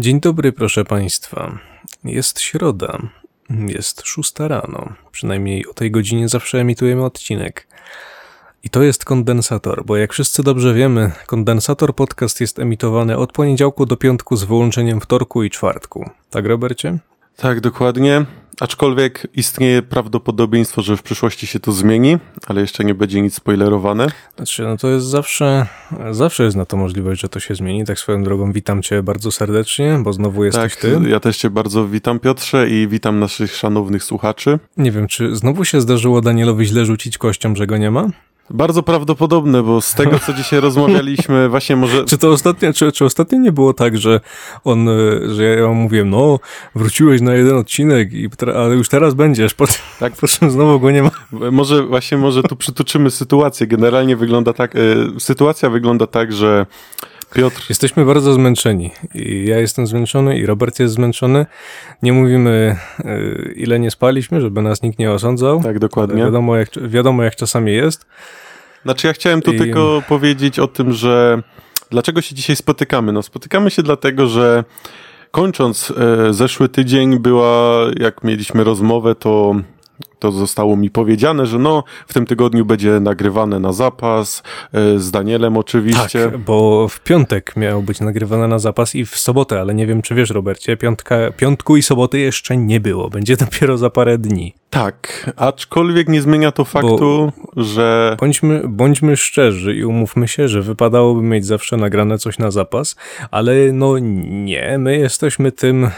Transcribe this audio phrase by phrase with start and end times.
[0.00, 1.58] Dzień dobry, proszę Państwa.
[2.04, 2.98] Jest środa.
[3.50, 4.92] Jest szósta rano.
[5.12, 7.66] Przynajmniej o tej godzinie zawsze emitujemy odcinek.
[8.62, 13.86] I to jest kondensator, bo jak wszyscy dobrze wiemy, kondensator podcast jest emitowany od poniedziałku
[13.86, 16.10] do piątku z wyłączeniem wtorku i czwartku.
[16.30, 16.98] Tak, Robercie?
[17.40, 18.24] Tak, dokładnie.
[18.60, 24.06] Aczkolwiek istnieje prawdopodobieństwo, że w przyszłości się to zmieni, ale jeszcze nie będzie nic spoilerowane.
[24.36, 25.66] Znaczy, no to jest zawsze,
[26.10, 27.84] zawsze jest na to możliwość, że to się zmieni.
[27.84, 31.00] Tak swoją drogą witam cię bardzo serdecznie, bo znowu jesteś tak, ty.
[31.08, 34.58] ja też cię bardzo witam Piotrze i witam naszych szanownych słuchaczy.
[34.76, 38.08] Nie wiem, czy znowu się zdarzyło Danielowi źle rzucić kością, że go nie ma?
[38.50, 42.04] Bardzo prawdopodobne, bo z tego, co dzisiaj rozmawialiśmy, właśnie może...
[42.04, 44.20] Czy to ostatnio, czy, czy ostatnio nie było tak, że
[44.64, 44.92] on, e,
[45.34, 46.38] że ja mówiłem, no,
[46.74, 49.64] wróciłeś na jeden odcinek, i, ale już teraz będziesz, po,
[50.00, 51.10] tak, po czym znowu go nie ma.
[51.32, 53.66] Może, właśnie może tu przytoczymy sytuację.
[53.66, 54.78] Generalnie wygląda tak, e,
[55.20, 56.66] sytuacja wygląda tak, że
[57.34, 57.66] Piotr.
[57.68, 58.90] Jesteśmy bardzo zmęczeni.
[59.14, 61.46] I ja jestem zmęczony i Robert jest zmęczony.
[62.02, 63.18] Nie mówimy, e,
[63.52, 65.62] ile nie spaliśmy, żeby nas nikt nie osądzał.
[65.62, 66.22] Tak, dokładnie.
[66.22, 68.06] Wiadomo jak, wiadomo, jak czasami jest.
[68.84, 69.58] Znaczy, ja chciałem tu I...
[69.58, 71.42] tylko powiedzieć o tym, że
[71.90, 73.12] dlaczego się dzisiaj spotykamy?
[73.12, 74.64] No, spotykamy się dlatego, że
[75.30, 79.54] kończąc e, zeszły tydzień była, jak mieliśmy rozmowę, to
[80.18, 85.10] to zostało mi powiedziane, że no, w tym tygodniu będzie nagrywane na zapas, e, z
[85.10, 86.24] Danielem oczywiście.
[86.24, 90.02] Tak, bo w piątek miało być nagrywane na zapas i w sobotę, ale nie wiem,
[90.02, 94.54] czy wiesz, Robercie, piątka, piątku i soboty jeszcze nie było, będzie dopiero za parę dni.
[94.70, 97.32] Tak, aczkolwiek nie zmienia to faktu, bo
[97.62, 98.16] że...
[98.20, 102.96] Bądźmy, bądźmy szczerzy i umówmy się, że wypadałoby mieć zawsze nagrane coś na zapas,
[103.30, 105.90] ale no nie, my jesteśmy tym,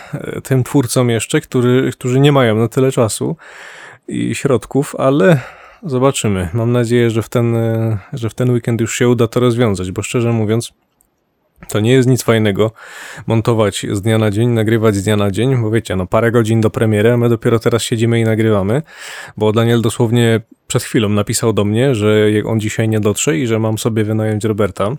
[0.43, 3.37] tym twórcom jeszcze, który, którzy nie mają na tyle czasu,
[4.11, 5.41] i środków, ale
[5.83, 6.49] zobaczymy.
[6.53, 7.57] Mam nadzieję, że w, ten,
[8.13, 10.73] że w ten weekend już się uda to rozwiązać, bo szczerze mówiąc,
[11.69, 12.73] to nie jest nic fajnego
[13.27, 16.61] montować z dnia na dzień, nagrywać z dnia na dzień, bo wiecie, no parę godzin
[16.61, 18.83] do premiery, my dopiero teraz siedzimy i nagrywamy,
[19.37, 23.59] bo Daniel dosłownie przed chwilą napisał do mnie, że on dzisiaj nie dotrze i że
[23.59, 24.91] mam sobie wynająć Roberta.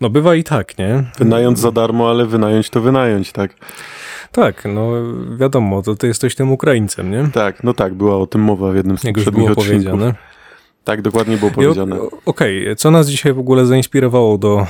[0.00, 1.04] No bywa i tak, nie?
[1.18, 3.54] Wynająć za darmo, ale wynająć to wynająć, tak?
[4.34, 4.92] Tak, no
[5.36, 7.28] wiadomo, to ty jesteś tym Ukraińcem, nie?
[7.32, 9.84] Tak, no tak, była o tym mowa w jednym z Jak poprzednich było odcinków.
[9.84, 10.14] powiedziane.
[10.84, 12.00] Tak, dokładnie było powiedziane.
[12.26, 12.76] Okej, okay.
[12.76, 14.66] co nas dzisiaj w ogóle zainspirowało do,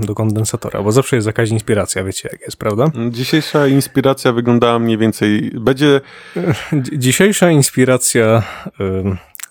[0.00, 0.82] do kondensatora?
[0.82, 2.90] Bo zawsze jest jakaś inspiracja, wiecie jak jest, prawda?
[3.10, 6.00] Dzisiejsza inspiracja wyglądała mniej więcej, będzie...
[6.92, 8.42] Dzisiejsza inspiracja,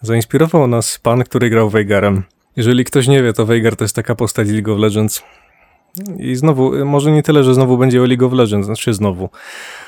[0.02, 2.24] zainspirował nas pan, który grał Veigarem.
[2.56, 5.24] Jeżeli ktoś nie wie, to Veigar to jest taka postać League of Legends,
[6.20, 9.30] i znowu, może nie tyle, że znowu będzie o League of Legends, znaczy znowu.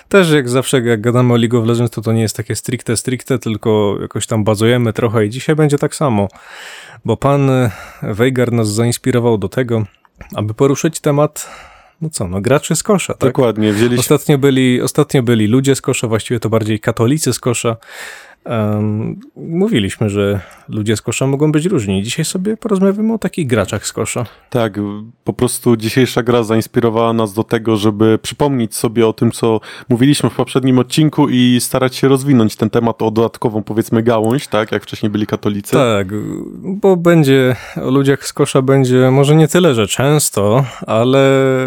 [0.09, 2.97] Też jak zawsze, jak gadamy o League of Legends, to to nie jest takie stricte,
[2.97, 6.27] stricte, tylko jakoś tam bazujemy trochę i dzisiaj będzie tak samo.
[7.05, 7.49] Bo pan
[8.01, 9.83] Veigar nas zainspirował do tego,
[10.35, 11.49] aby poruszyć temat
[12.01, 13.29] no co, no graczy z kosza, tak?
[13.29, 13.99] Dokładnie, wzięliśmy...
[13.99, 17.77] Ostatnio byli, ostatnio byli ludzie z kosza, właściwie to bardziej katolicy z kosza,
[18.45, 20.39] Um, mówiliśmy, że
[20.69, 22.03] ludzie z kosza mogą być różni.
[22.03, 24.25] Dzisiaj sobie porozmawiamy o takich graczach z kosza.
[24.49, 24.79] Tak,
[25.23, 30.29] po prostu dzisiejsza gra zainspirowała nas do tego, żeby przypomnieć sobie o tym, co mówiliśmy
[30.29, 34.83] w poprzednim odcinku i starać się rozwinąć ten temat o dodatkową, powiedzmy, gałąź, tak, jak
[34.83, 35.71] wcześniej byli katolicy.
[35.71, 36.07] Tak,
[36.63, 41.19] bo będzie, o ludziach z kosza będzie może nie tyle, że często, ale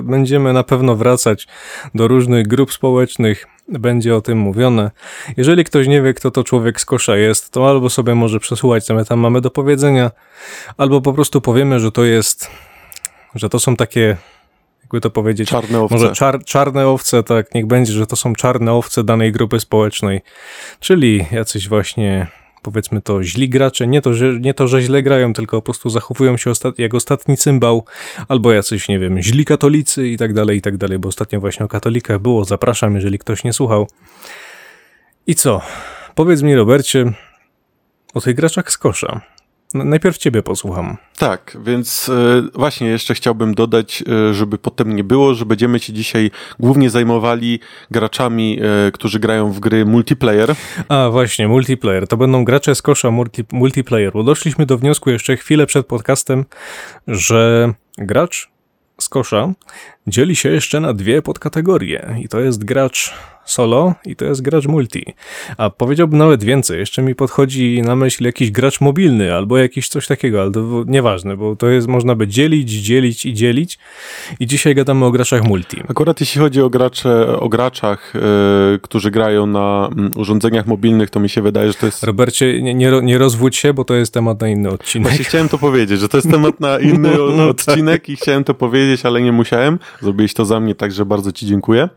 [0.02, 1.48] będziemy na pewno wracać
[1.94, 3.46] do różnych grup społecznych,
[3.78, 4.90] będzie o tym mówione.
[5.36, 8.84] Jeżeli ktoś nie wie, kto to człowiek z kosza jest, to albo sobie może przesłuchać,
[8.84, 10.10] co my tam mamy do powiedzenia,
[10.76, 12.50] albo po prostu powiemy, że to jest,
[13.34, 14.16] że to są takie,
[14.82, 15.94] jakby to powiedzieć, czarne owce.
[15.94, 20.20] Może czar, czarne owce, tak, niech będzie, że to są czarne owce danej grupy społecznej,
[20.80, 22.26] czyli jacyś właśnie
[22.62, 25.90] powiedzmy to źli gracze, nie to, że, nie to, że źle grają, tylko po prostu
[25.90, 27.84] zachowują się ostat jak ostatni cymbał,
[28.28, 31.66] albo jacyś, nie wiem, źli katolicy i tak dalej, i tak dalej, bo ostatnio właśnie
[31.66, 33.88] o katolikach było, zapraszam, jeżeli ktoś nie słuchał.
[35.26, 35.60] I co?
[36.14, 37.12] Powiedz mi, Robercie,
[38.14, 39.20] o tych graczach z kosza.
[39.74, 40.96] Najpierw ciebie posłucham.
[41.18, 45.92] Tak, więc e, właśnie jeszcze chciałbym dodać, e, żeby potem nie było, że będziemy się
[45.92, 47.60] dzisiaj głównie zajmowali
[47.90, 50.54] graczami, e, którzy grają w gry multiplayer.
[50.88, 52.08] A właśnie, multiplayer.
[52.08, 56.44] To będą gracze z kosza multi, multiplayer, bo doszliśmy do wniosku jeszcze chwilę przed podcastem,
[57.06, 58.50] że gracz
[59.00, 59.52] z kosza
[60.06, 64.66] dzieli się jeszcze na dwie podkategorie i to jest gracz solo i to jest gracz
[64.66, 65.04] multi.
[65.56, 70.06] A powiedziałbym nawet więcej, jeszcze mi podchodzi na myśl jakiś gracz mobilny albo jakiś coś
[70.06, 73.78] takiego, ale to nieważne, bo to jest, można by dzielić, dzielić i dzielić
[74.40, 75.82] i dzisiaj gadamy o graczach multi.
[75.88, 81.20] Akurat jeśli chodzi o gracze, o graczach, yy, którzy grają na mm, urządzeniach mobilnych, to
[81.20, 82.04] mi się wydaje, że to jest...
[82.04, 85.08] Robercie, nie, nie, nie rozwódź się, bo to jest temat na inny odcinek.
[85.08, 88.44] Właśnie chciałem to powiedzieć, że to jest temat na inny No, no odcinek i chciałem
[88.44, 89.78] to powiedzieć, ale nie musiałem.
[90.02, 91.88] Zrobiłeś to za mnie, także bardzo ci dziękuję.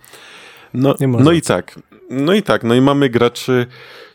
[0.76, 1.80] No, no i tak.
[2.10, 3.66] No i tak, no i mamy graczy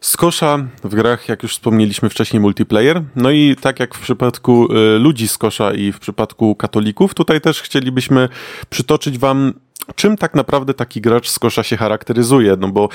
[0.01, 3.03] z kosza w grach, jak już wspomnieliśmy wcześniej, multiplayer.
[3.17, 7.41] No i tak jak w przypadku y, ludzi z kosza i w przypadku katolików, tutaj
[7.41, 8.29] też chcielibyśmy
[8.71, 9.53] przytoczyć wam
[9.95, 12.89] czym tak naprawdę taki gracz z kosza się charakteryzuje, no bo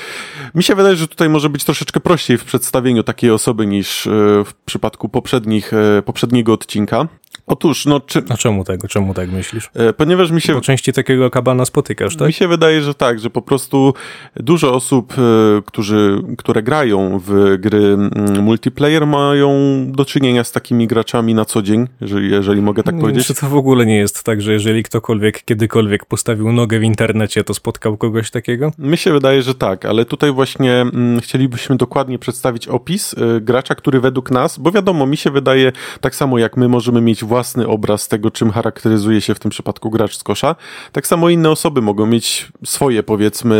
[0.54, 4.10] mi się wydaje, że tutaj może być troszeczkę prościej w przedstawieniu takiej osoby niż y,
[4.46, 7.08] w przypadku poprzednich, y, poprzedniego odcinka.
[7.46, 8.88] Otóż, no, czy, A czemu tego?
[8.88, 9.70] Czemu tak myślisz?
[9.90, 12.26] y, ponieważ mi się Po części takiego kabana spotykasz, tak?
[12.26, 13.94] mi się wydaje, że tak, że po prostu
[14.36, 17.96] dużo osób, e, którzy, które grają w gry
[18.42, 19.52] multiplayer, mają
[19.88, 23.26] do czynienia z takimi graczami na co dzień, jeżeli, jeżeli mogę tak powiedzieć.
[23.26, 27.44] Czy to w ogóle nie jest tak, że jeżeli ktokolwiek kiedykolwiek postawił nogę w internecie,
[27.44, 28.72] to spotkał kogoś takiego?
[28.78, 33.74] Mi się wydaje, że tak, ale tutaj właśnie mm, chcielibyśmy dokładnie przedstawić opis y, gracza,
[33.74, 37.68] który według nas, bo wiadomo, mi się wydaje, tak samo jak my możemy mieć własny
[37.68, 40.56] obraz tego, czym charakteryzuje się w tym przypadku gracz z kosza,
[40.92, 43.56] tak samo inne osoby mogą mieć swoje, powiedzmy,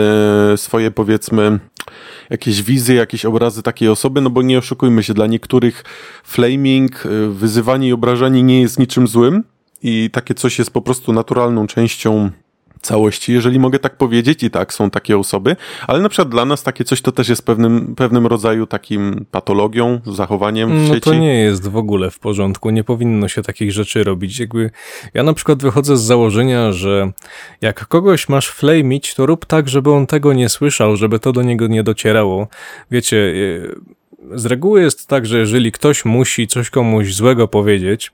[0.56, 1.58] swoje, powiedzmy,
[2.30, 5.84] jakieś wizje, jakieś obrazy takiej osoby, no bo nie oszukujmy się, dla niektórych
[6.24, 9.44] flaming, y, wyzywanie i obrażanie nie jest niczym złym
[9.82, 12.30] i takie coś jest po prostu naturalną częścią
[12.86, 15.56] całości, jeżeli mogę tak powiedzieć, i tak, są takie osoby,
[15.86, 20.00] ale na przykład dla nas takie coś to też jest pewnym, pewnym rodzaju takim patologią,
[20.06, 21.00] zachowaniem w No sieci.
[21.00, 24.38] to nie jest w ogóle w porządku, nie powinno się takich rzeczy robić.
[24.40, 24.70] Jakby
[25.14, 27.12] ja na przykład wychodzę z założenia, że
[27.60, 31.42] jak kogoś masz flamić, to rób tak, żeby on tego nie słyszał, żeby to do
[31.42, 32.48] niego nie docierało.
[32.90, 33.74] Wiecie, yy,
[34.34, 38.12] z reguły jest tak, że jeżeli ktoś musi coś komuś złego powiedzieć,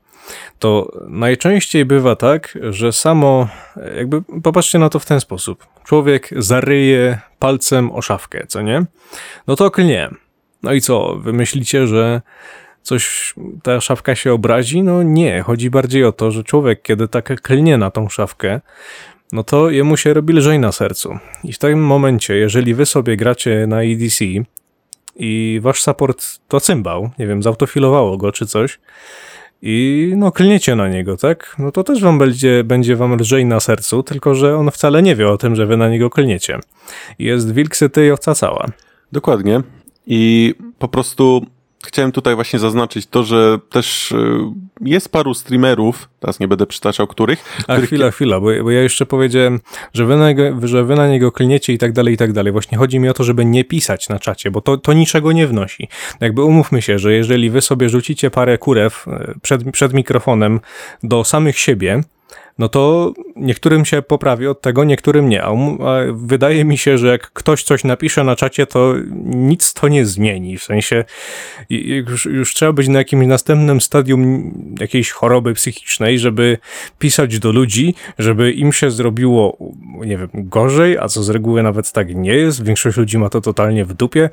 [0.59, 3.49] to najczęściej bywa tak, że samo,
[3.97, 5.67] jakby popatrzcie na to w ten sposób.
[5.85, 8.85] Człowiek zaryje palcem o szafkę, co nie?
[9.47, 10.11] No to klnie.
[10.63, 11.17] No i co?
[11.17, 12.23] Wy myślicie, że
[12.83, 14.83] coś, ta szafka się obrazi?
[14.83, 18.61] No nie, chodzi bardziej o to, że człowiek, kiedy tak klnie na tą szafkę,
[19.33, 21.19] no to jemu się robi lżej na sercu.
[21.45, 24.25] I w tym momencie, jeżeli wy sobie gracie na EDC
[25.17, 28.79] i wasz support to cymbał, nie wiem, zautofilowało go czy coś,
[29.63, 31.57] i no klniecie na niego, tak?
[31.59, 35.17] No to też wam będzie, będzie wam lżej na sercu, tylko że on wcale nie
[35.17, 36.59] wie o tym, że wy na niego klniecie.
[37.19, 38.67] Jest wilk syty i owca cała.
[39.13, 39.63] Dokładnie.
[40.07, 41.47] I po prostu
[41.87, 44.39] chciałem tutaj właśnie zaznaczyć to, że też y,
[44.81, 48.83] jest paru streamerów, teraz nie będę przytaczał których, A których chwila, chwila, bo, bo ja
[48.83, 49.61] jeszcze powiedziałem,
[49.95, 52.53] że wy, na niego, że wy na niego klniecie i tak dalej, i tak dalej.
[52.53, 55.47] Właśnie chodzi mi o to, żeby nie pisać na czacie, bo to, to niczego nie
[55.47, 55.89] wnosi.
[56.21, 60.61] Jakby umówmy się, że jeżeli wy sobie rzucicie parę kurew e, przed, przed mikrofonem
[61.03, 62.03] do samych siebie,
[62.59, 65.43] no to niektórym się poprawi od tego, niektórym nie.
[65.43, 68.95] A, um- a wydaje mi się, że jak ktoś coś napisze na czacie, to
[69.25, 70.59] nic to nie zmieni.
[70.59, 71.05] W sensie
[71.71, 76.59] już, już trzeba być na jakimś następnym stadium jakiejś choroby psychicznej, żeby
[76.99, 79.57] pisać do ludzi, żeby im się zrobiło,
[80.05, 82.65] nie wiem, gorzej, a co z reguły nawet tak nie jest.
[82.65, 84.31] Większość ludzi ma to totalnie w dupie.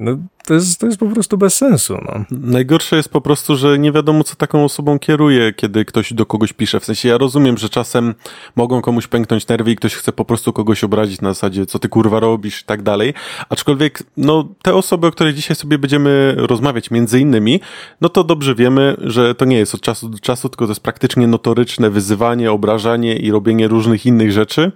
[0.00, 1.98] No, to jest, to jest po prostu bez sensu.
[2.06, 2.24] No.
[2.30, 6.52] Najgorsze jest po prostu, że nie wiadomo, co taką osobą kieruje, kiedy ktoś do kogoś
[6.52, 6.80] pisze.
[6.80, 8.14] W sensie ja rozumiem, że czasem
[8.56, 11.88] mogą komuś pęknąć nerwy i ktoś chce po prostu kogoś obrazić na zasadzie, co ty
[11.88, 13.14] kurwa robisz i tak dalej.
[13.48, 17.60] Aczkolwiek, no, te osoby, o których dzisiaj sobie będziemy rozmawiać, między innymi,
[18.00, 20.82] no to dobrze wiemy, że to nie jest od czasu do czasu, tylko to jest
[20.82, 24.72] praktycznie notoryczne wyzywanie, obrażanie i robienie różnych innych rzeczy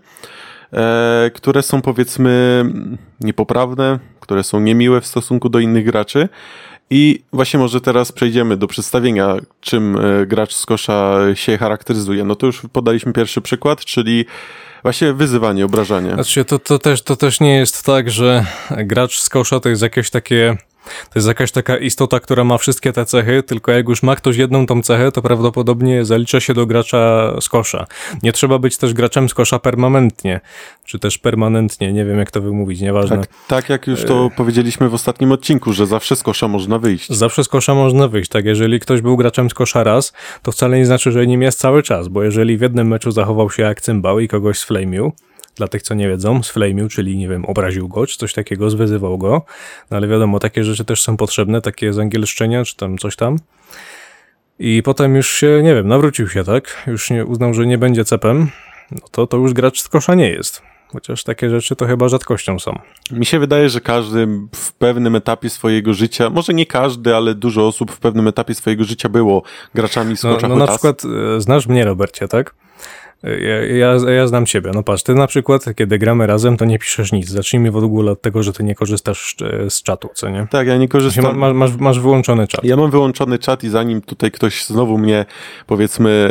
[1.35, 2.65] które są powiedzmy
[3.21, 6.29] niepoprawne, które są niemiłe w stosunku do innych graczy.
[6.91, 12.25] I właśnie może teraz przejdziemy do przedstawienia, czym e, gracz z kosza się charakteryzuje.
[12.25, 14.25] No to już podaliśmy pierwszy przykład, czyli
[14.83, 16.15] właśnie wyzywanie, obrażanie.
[16.15, 19.83] Znaczy, to, to, też, to też nie jest tak, że gracz z kosza to jest
[19.83, 20.57] jakieś takie.
[20.85, 24.37] To jest jakaś taka istota, która ma wszystkie te cechy, tylko jak już ma ktoś
[24.37, 27.87] jedną tą cechę, to prawdopodobnie zalicza się do gracza z kosza.
[28.23, 30.41] Nie trzeba być też graczem z kosza permanentnie,
[30.85, 33.19] czy też permanentnie, nie wiem jak to wymówić, nieważne.
[33.19, 37.11] Tak, tak jak już to powiedzieliśmy w ostatnim odcinku, że zawsze z kosza można wyjść.
[37.11, 38.45] Zawsze z kosza można wyjść, tak?
[38.45, 40.13] Jeżeli ktoś był graczem z kosza raz,
[40.43, 43.51] to wcale nie znaczy, że nim jest cały czas, bo jeżeli w jednym meczu zachował
[43.51, 45.13] się jak cymbał i kogoś sflamił,
[45.57, 49.19] dla tych, co nie wiedzą, sflamił, czyli, nie wiem, obraził go, czy coś takiego, zwyzywał
[49.19, 49.43] go,
[49.91, 53.37] no ale wiadomo, takie rzeczy też są potrzebne, takie zangielszczenia, czy tam coś tam.
[54.59, 56.83] I potem już się, nie wiem, nawrócił się, tak?
[56.87, 58.51] Już nie uznał, że nie będzie cepem,
[58.91, 60.63] no to to już gracz z kosza nie jest.
[60.93, 62.79] Chociaż takie rzeczy to chyba rzadkością są.
[63.11, 67.67] Mi się wydaje, że każdy w pewnym etapie swojego życia, może nie każdy, ale dużo
[67.67, 69.43] osób w pewnym etapie swojego życia było
[69.75, 71.03] graczami z No, no na przykład
[71.37, 72.55] e, znasz mnie, Robercie, tak?
[73.25, 74.71] E, Ja, ja, ja znam ciebie.
[74.75, 77.29] No patrz, ty na przykład, kiedy gramy razem, to nie piszesz nic.
[77.29, 80.47] Zacznijmy w ogóle od tego, że ty nie korzystasz e, z czatu, co nie?
[80.51, 81.25] Tak, ja nie korzystam.
[81.25, 82.65] ma, ma, masz, masz wyłączony czat.
[82.65, 85.25] Ja mam wyłączony czat i zanim tutaj ktoś znowu mnie,
[85.67, 86.31] powiedzmy,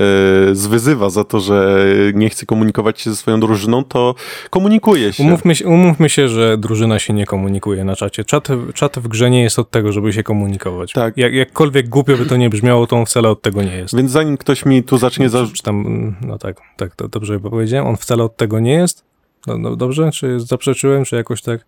[0.51, 4.15] e, zwyzywa za to, że nie chce komunikować się ze swoją drużyną, to
[4.49, 5.23] komunikuję się.
[5.23, 8.23] Umówmy się, umówmy się, że drużyna się nie komunikuje na czacie.
[8.25, 10.93] Czat, czat w grze nie jest od tego, żeby się komunikować.
[10.93, 11.17] Tak.
[11.17, 13.95] Jak, jakkolwiek głupio by to nie brzmiało, to on wcale od tego nie jest.
[13.97, 15.45] Więc zanim ktoś mi tu zacznie za...
[15.53, 17.87] Czy, tam, no tak, tak, to dobrze powiedziałem.
[17.87, 19.03] On wcale od tego nie jest?
[19.47, 20.11] No, no dobrze?
[20.11, 21.65] Czy zaprzeczyłem, czy jakoś tak?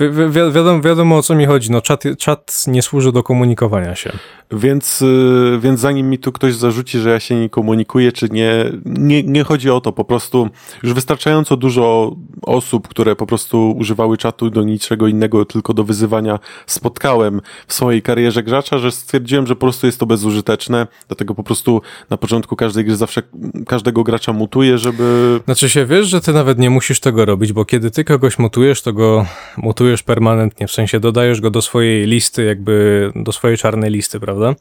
[0.00, 1.70] Wi wi wi wiadomo, wiadomo o co mi chodzi.
[1.70, 4.12] No czat, czat nie służy do komunikowania się.
[4.52, 8.64] Więc, y, więc zanim mi tu ktoś zarzuci, że ja się nie komunikuję, czy nie,
[8.84, 9.92] nie, nie chodzi o to.
[9.92, 10.48] Po prostu
[10.82, 16.38] już wystarczająco dużo osób, które po prostu używały czatu do niczego innego, tylko do wyzywania,
[16.66, 20.86] spotkałem w swojej karierze gracza, że stwierdziłem, że po prostu jest to bezużyteczne.
[21.08, 23.22] Dlatego po prostu na początku każdej gry zawsze
[23.66, 27.64] każdego gracza mutuję, żeby Znaczy się, wiesz, że ty nawet nie musisz tego robić, bo
[27.64, 32.44] kiedy ty kogoś mutujesz, to go mutujesz permanentnie, w sensie dodajesz go do swojej listy,
[32.44, 34.54] jakby do swojej czarnej listy, prawda?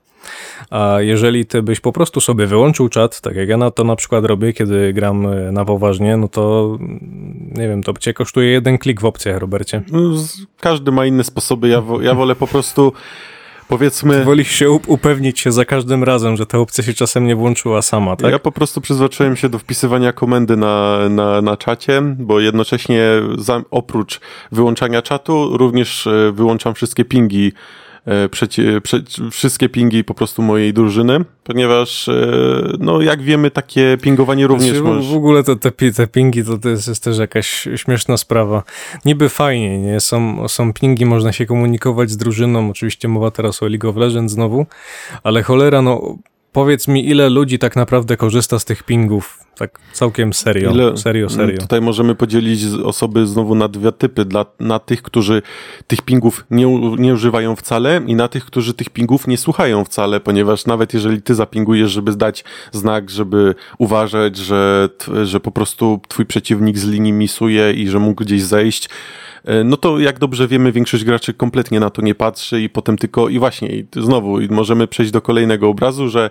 [0.69, 3.95] A jeżeli ty byś po prostu sobie wyłączył czat, tak jak ja na to na
[3.95, 8.51] przykład robię, kiedy gram e, na poważnie, no to mm, nie wiem, to cię kosztuje
[8.51, 9.81] jeden klik w opcjach, Robercie.
[9.91, 9.99] no,
[10.59, 11.67] każdy ma inne sposoby.
[11.67, 12.93] Ja, ja wolę po prostu
[13.67, 14.25] powiedzmy...
[14.25, 17.81] Wolisz się up- upewnić się za każdym razem, że ta opcja się czasem nie włączyła
[17.81, 18.31] sama, tak?
[18.31, 23.01] Ja po prostu przyzwyczaiłem się do wpisywania komendy na, na, na czacie, bo jednocześnie
[23.37, 24.19] za, oprócz
[24.51, 27.51] wyłączania czatu również e, wyłączam wszystkie pingi,
[28.07, 32.27] e, przeci, prze, wszystkie pingi po prostu mojej drużyny, ponieważ e,
[32.79, 35.11] no jak wiemy takie pingowanie również Znaczy, w, możesz...
[35.11, 38.63] w ogóle to te, te pingi to, to jest, jest też jakaś śmieszna sprawa.
[39.05, 39.99] Niby fajnie, nie?
[39.99, 42.69] Są, są pingi, można się komunikować z drużyną.
[42.69, 44.65] Oczywiście mowa teraz o League of Legends znowu,
[45.23, 46.17] ale cholera, no
[46.57, 49.39] powiedz mi, ile ludzi tak naprawdę korzysta z tych pingów?
[49.57, 50.71] Tak całkiem serio.
[50.71, 51.57] Ile- Serio, serio.
[51.57, 54.25] Tutaj możemy podzielić osoby znowu na dwie typy.
[54.25, 55.41] Dla, na tych, którzy
[55.87, 56.65] tych pingów nie,
[56.97, 61.21] nie używają wcale i na tych, którzy tych pingów nie słuchają wcale, ponieważ nawet jeżeli
[61.21, 64.89] ty zapingujesz, żeby dać znak, żeby uważać, że,
[65.23, 68.89] że po prostu twój przeciwnik z linii misuje i że mógł gdzieś zejść,
[69.65, 73.29] no to jak dobrze wiemy, większość graczy kompletnie na to nie patrzy i potem tylko,
[73.29, 76.29] i właśnie, i znowu i możemy przejść do kolejnego obrazu, że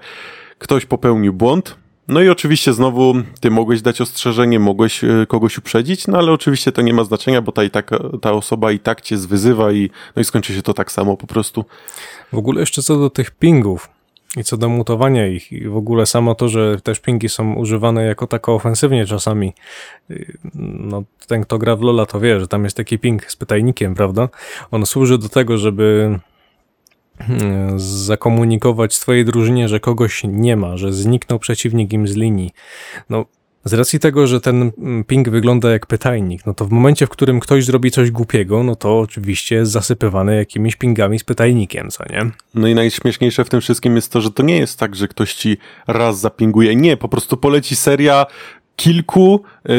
[0.58, 1.76] ktoś popełnił błąd,
[2.08, 6.72] no i oczywiście znowu ty mogłeś dać ostrzeżenie, mogłeś e, kogoś uprzedzić, no ale oczywiście
[6.72, 7.90] to nie ma znaczenia, bo ta, i tak,
[8.22, 11.26] ta osoba i tak cię zwyzywa i, no i skończy się to tak samo po
[11.26, 11.64] prostu.
[12.32, 13.95] W ogóle jeszcze co do tych pingów
[14.36, 18.04] i co do mutowania ich i w ogóle samo to, że też pingi są używane
[18.04, 19.52] jako tako ofensywnie czasami.
[20.08, 23.36] Yy, No, ten kto gra w Lola to wie, że tam jest taki ping z
[23.36, 24.28] pytajnikiem, prawda?
[24.70, 26.18] On służy do tego, żeby
[27.28, 32.50] mm, zakomunikować swojej drużynie, że kogoś nie ma, że zniknął przeciwnik im z linii.
[33.10, 33.24] No,
[33.66, 37.10] z racji tego, że ten mm, ping wygląda jak pytajnik, no to w momencie, w
[37.10, 42.04] którym ktoś zrobi coś głupiego, no to oczywiście jest zasypywane jakimiś pingami z pytajnikiem, co
[42.10, 42.30] nie?
[42.54, 45.34] No i najśmieszniejsze w tym wszystkim jest to, że to nie jest tak, że ktoś
[45.34, 45.56] ci
[45.86, 46.76] raz zapinguje.
[46.76, 48.26] Nie, po prostu poleci seria
[48.76, 49.72] kilku, e,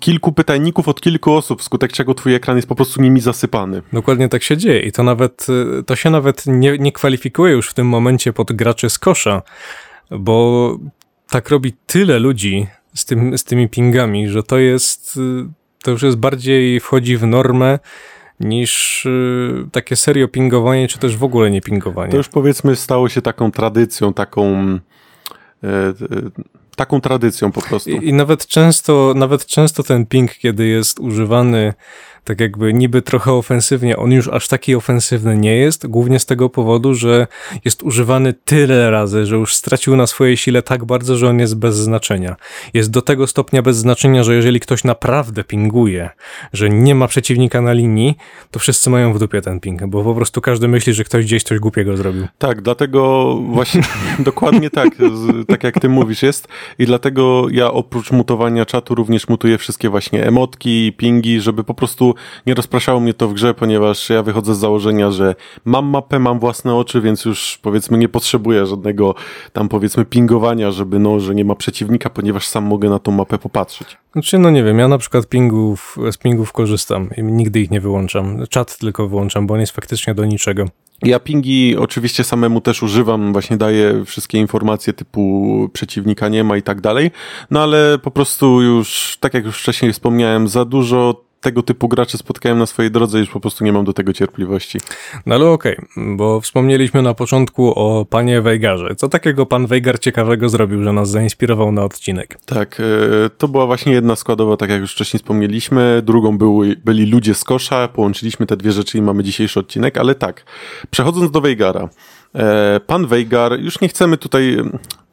[0.00, 3.82] kilku pytajników od kilku osób, wskutek czego twój ekran jest po prostu nimi zasypany.
[3.92, 5.46] Dokładnie tak się dzieje i to nawet,
[5.80, 9.42] y, to się nawet nie, nie kwalifikuje już w tym momencie pod graczy z kosza,
[10.10, 10.76] bo
[11.28, 15.48] tak robi tyle ludzi z, tym, z tymi pingami, że to jest, y,
[15.82, 17.78] to już jest bardziej wchodzi w normę
[18.40, 22.10] niż y, takie serio pingowanie, czy też w ogóle nie pingowanie.
[22.10, 24.54] To już powiedzmy stało się taką tradycją, taką,
[25.64, 25.92] e,
[26.76, 27.90] taką tradycją po prostu.
[27.90, 31.74] I, I nawet często, nawet często ten ping, kiedy jest używany
[32.24, 36.48] tak jakby niby trochę ofensywnie, on już aż taki ofensywny nie jest, głównie z tego
[36.48, 37.26] powodu, że
[37.64, 41.56] jest używany tyle razy, że już stracił na swojej sile tak bardzo, że on jest
[41.56, 42.36] bez znaczenia.
[42.74, 46.10] Jest do tego stopnia bez znaczenia, że jeżeli ktoś naprawdę pinguje,
[46.52, 48.16] że nie ma przeciwnika na linii,
[48.50, 51.42] to wszyscy mają w dupie ten ping, bo po prostu każdy myśli, że ktoś gdzieś
[51.42, 52.26] coś głupiego zrobił.
[52.38, 53.82] Tak, dlatego właśnie
[54.18, 56.48] dokładnie tak, z, tak jak ty mówisz jest
[56.78, 62.11] i dlatego ja oprócz mutowania czatu również mutuję wszystkie właśnie emotki, pingi, żeby po prostu
[62.46, 66.38] nie rozpraszało mnie to w grze, ponieważ ja wychodzę z założenia, że mam mapę, mam
[66.38, 69.14] własne oczy, więc już powiedzmy nie potrzebuję żadnego
[69.52, 73.38] tam powiedzmy pingowania, żeby no, że nie ma przeciwnika, ponieważ sam mogę na tą mapę
[73.38, 73.96] popatrzeć.
[74.12, 77.80] Znaczy, no nie wiem, ja na przykład pingów, z pingów korzystam i nigdy ich nie
[77.80, 78.46] wyłączam.
[78.48, 80.66] Czat tylko wyłączam, bo on jest faktycznie do niczego.
[81.02, 86.62] Ja pingi oczywiście samemu też używam, właśnie daję wszystkie informacje typu przeciwnika nie ma i
[86.62, 87.10] tak dalej,
[87.50, 92.18] no ale po prostu już, tak jak już wcześniej wspomniałem, za dużo tego typu graczy
[92.18, 94.78] spotkałem na swojej drodze, już po prostu nie mam do tego cierpliwości.
[95.26, 98.94] No ale okej, bo wspomnieliśmy na początku o panie Wejgarze.
[98.96, 102.38] Co takiego pan Wejgar ciekawego zrobił, że nas zainspirował na odcinek?
[102.46, 106.02] Tak, e, to była właśnie jedna składowa, tak jak już wcześniej wspomnieliśmy.
[106.04, 110.14] Drugą były, byli ludzie z kosza, połączyliśmy te dwie rzeczy i mamy dzisiejszy odcinek, ale
[110.14, 110.44] tak,
[110.90, 111.88] przechodząc do Weigara.
[112.34, 114.56] E, Pan Weigar, już nie chcemy tutaj,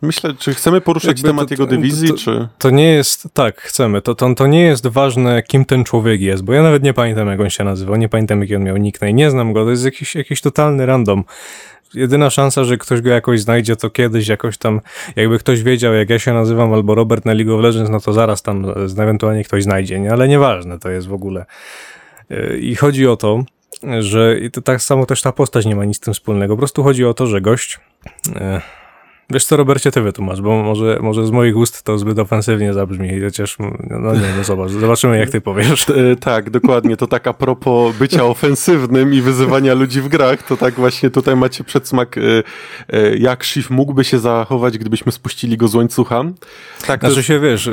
[0.02, 2.48] myślę, czy chcemy poruszać Jakby temat to- jego to- dywizji, to- czy...
[2.58, 6.44] To nie jest, tak, chcemy, to, to, to nie jest ważne, kim ten człowiek jest,
[6.44, 9.14] bo ja nawet nie pamiętam, jak on się nazywał, nie pamiętam, jaki on miał nickname,
[9.14, 11.24] nie znam go, to jest jakiś, jakiś totalny random.
[11.94, 14.82] Jedyna szansa, że ktoś go jakoś znajdzie, to kiedyś jakoś tam,
[15.16, 18.14] jakby ktoś wiedział, jak ja się nazywam, albo Robert na League of Legends, no to
[18.14, 20.12] zaraz tam e, ewentualnie ktoś znajdzie, nie?
[20.12, 21.46] Ale nieważne to jest w ogóle.
[22.32, 23.44] E, I chodzi o to,
[24.00, 26.54] że i to tak samo też ta postać nie ma nic z tym wspólnego.
[26.56, 27.80] Po prostu chodzi o to, że gość.
[29.32, 33.22] Wiesz co, Robercie, ty wytłumacz, bo może, może z moich ust to zbyt ofensywnie zabrzmi,
[33.22, 33.58] chociaż,
[33.90, 35.86] no nie, no zobacz, zobaczymy jak ty powiesz.
[35.90, 36.98] E, Tak, dokładnie.
[36.98, 41.36] To tak a propos bycia ofensywnym i wyzywania ludzi w grach, to tak właśnie tutaj
[41.36, 42.22] macie przedsmak, e,
[42.90, 46.24] e, jak Shift mógłby się zachować, gdybyśmy spuścili go z łańcucha.
[46.88, 47.70] Tak, to Znaczy jest, się, wiesz,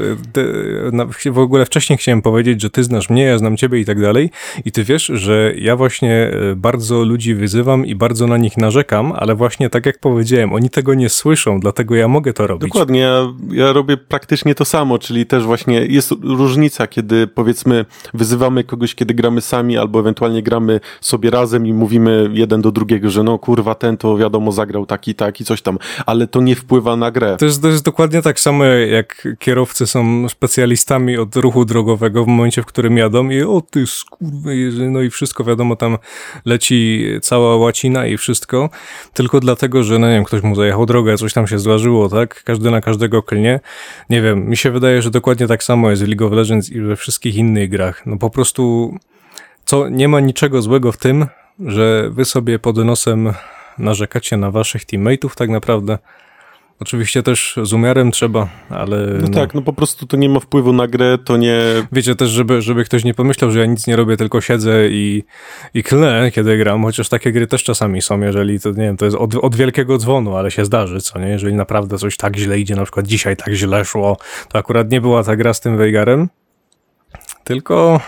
[1.33, 4.31] w ogóle wcześniej chciałem powiedzieć, że ty znasz mnie, ja znam ciebie i tak dalej
[4.65, 9.35] i ty wiesz, że ja właśnie bardzo ludzi wyzywam i bardzo na nich narzekam, ale
[9.35, 12.69] właśnie tak jak powiedziałem, oni tego nie słyszą, dlatego ja mogę to robić.
[12.69, 13.01] dokładnie.
[13.01, 17.85] Ja, ja robię praktycznie to samo, czyli też właśnie jest różnica, kiedy powiedzmy
[18.15, 23.11] wyzywamy kogoś, kiedy gramy sami, albo ewentualnie gramy sobie razem i mówimy jeden do drugiego,
[23.11, 26.97] że no kurwa, ten to wiadomo zagrał taki, taki, coś tam, ale to nie wpływa
[26.97, 27.37] na grę.
[27.39, 32.27] To jest, to jest dokładnie tak samo, jak kierowcy są specjalistami od ruchu drogowego w
[32.27, 35.99] momencie, w którym jadą i o ty skurwy, no i wszystko wiadomo, tam
[36.45, 38.71] leci cała łacina i wszystko,
[39.15, 42.43] tylko dlatego, że no nie wiem, ktoś mu zajechał drogę, coś tam się zdarzyło, tak?
[42.45, 43.61] Każdy na każdego klnie.
[44.11, 46.81] Nie wiem, mi się wydaje, że dokładnie tak samo jest w League of Legends i
[46.81, 48.07] we wszystkich innych grach.
[48.07, 48.95] No po prostu,
[49.65, 51.27] co, nie ma niczego złego w tym,
[51.61, 53.33] że wy sobie pod nosem
[53.79, 55.99] narzekacie na waszych teammateów tak naprawdę.
[56.81, 59.07] Oczywiście też z umiarem trzeba, ale.
[59.23, 61.59] No, tak, no po prostu to nie ma wpływu na grę, to nie...
[61.93, 65.25] Wiecie też, żeby, żeby ktoś nie pomyślał, że ja nic nie robię, tylko siedzę i,
[65.75, 69.05] i klnę, kiedy gram, chociaż takie gry też czasami są, jeżeli to, nie wiem, to
[69.05, 71.29] jest od, od wielkiego dzwonu, ale się zdarzy, co nie?
[71.29, 74.17] Jeżeli naprawdę coś tak źle idzie, na przykład dzisiaj tak źle szło,
[74.53, 76.29] to akurat nie była ta gra z tym Weigarem,
[77.45, 78.01] tylko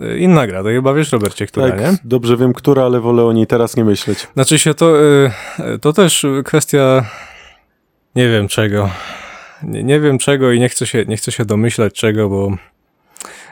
[0.00, 1.96] y, inna gra, to chyba wiesz, Robercie, która, Tak, nie?
[2.04, 4.28] dobrze wiem, która, ale wolę o niej teraz nie myśleć.
[4.34, 5.30] Znaczy się to, y,
[5.80, 7.04] to też kwestia
[8.16, 8.90] nie wiem czego.
[9.62, 12.56] Nie, nie wiem czego i nie chcę, się, nie chcę się domyślać czego, bo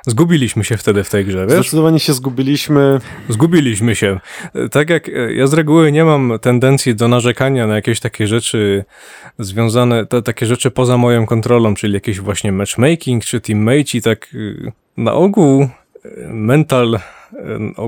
[0.06, 1.60] zgubiliśmy się wtedy w tej grze, wiesz?
[1.60, 3.00] Zdecydowanie się zgubiliśmy.
[3.28, 4.20] Zgubiliśmy się.
[4.70, 8.84] Tak jak e, ja z reguły nie mam tendencji do narzekania na jakieś takie rzeczy
[9.38, 14.28] związane, to, takie rzeczy poza moją kontrolą, czyli jakieś właśnie matchmaking czy teammate i tak
[14.34, 15.68] y, na ogół y,
[16.28, 16.98] mental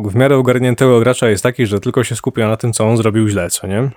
[0.04, 3.28] w miarę ogarniętego gracza jest taki, że tylko się skupia na tym, co on zrobił
[3.28, 3.90] źle, co nie?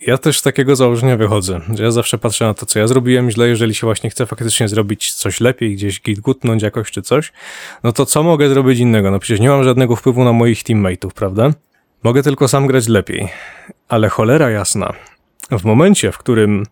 [0.00, 3.30] Ja też z takiego założenia wychodzę, że ja zawsze patrzę na to, co ja zrobiłem
[3.30, 7.32] źle, jeżeli się właśnie chcę faktycznie zrobić coś lepiej, gdzieś gutnąć jakoś czy coś,
[7.84, 9.10] no to co mogę zrobić innego?
[9.10, 11.50] No przecież nie mam żadnego wpływu na moich teammateów, prawda?
[12.02, 13.28] Mogę tylko sam grać lepiej.
[13.88, 14.92] Ale cholera jasna,
[15.50, 16.64] w momencie, w którym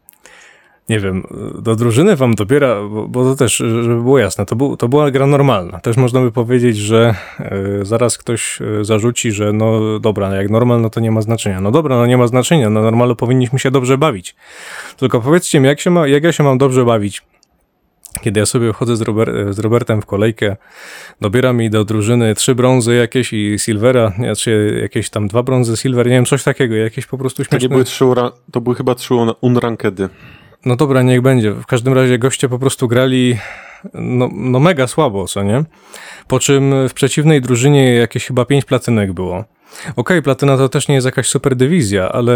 [0.89, 1.23] nie wiem,
[1.59, 5.11] do drużyny wam dobiera, bo, bo to też, żeby było jasne, to, był, to była
[5.11, 5.81] gra normalna.
[5.81, 10.81] Też można by powiedzieć, że e, zaraz ktoś e, zarzuci, że no dobra, jak normal,
[10.81, 11.61] no to nie ma znaczenia.
[11.61, 14.37] No dobra, no nie ma znaczenia, na normalu powinniśmy się dobrze bawić.
[14.97, 17.23] Tylko powiedzcie mi, jak, się ma, jak ja się mam dobrze bawić,
[18.21, 20.57] kiedy ja sobie wchodzę z, Robert, z Robertem w kolejkę,
[21.21, 26.07] dobiera mi do drużyny trzy brązy jakieś i silvera, czy jakieś tam dwa brązy, silver,
[26.07, 27.65] nie wiem, coś takiego, jakieś po prostu To, śmieszne...
[27.65, 28.05] nie były trzy
[28.53, 30.09] to były chyba trzy un- unrankedy.
[30.67, 31.53] No dobra, niech będzie.
[31.53, 33.39] W każdym razie goście po prostu grali
[33.95, 35.65] no, no mega słabo, co nie?
[36.29, 39.45] Po czym w przeciwnej drużynie jakieś chyba pięć platynek było.
[39.97, 42.35] Okej, platyna to też nie jest jakaś super dywizja, ale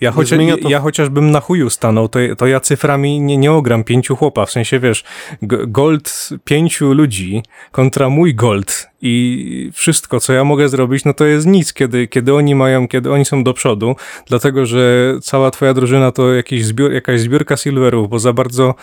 [0.00, 3.84] ja, chocia, to- ja chociażbym na chuju stanął, to, to ja cyframi nie, nie ogram
[3.84, 4.46] pięciu chłopa.
[4.46, 5.04] W sensie, wiesz,
[5.42, 11.46] gold pięciu ludzi kontra mój gold i wszystko, co ja mogę zrobić, no to jest
[11.46, 16.12] nic, kiedy, kiedy oni mają, kiedy oni są do przodu, dlatego, że cała twoja drużyna
[16.12, 18.74] to jakiś zbiór, jakaś zbiórka silverów, bo za bardzo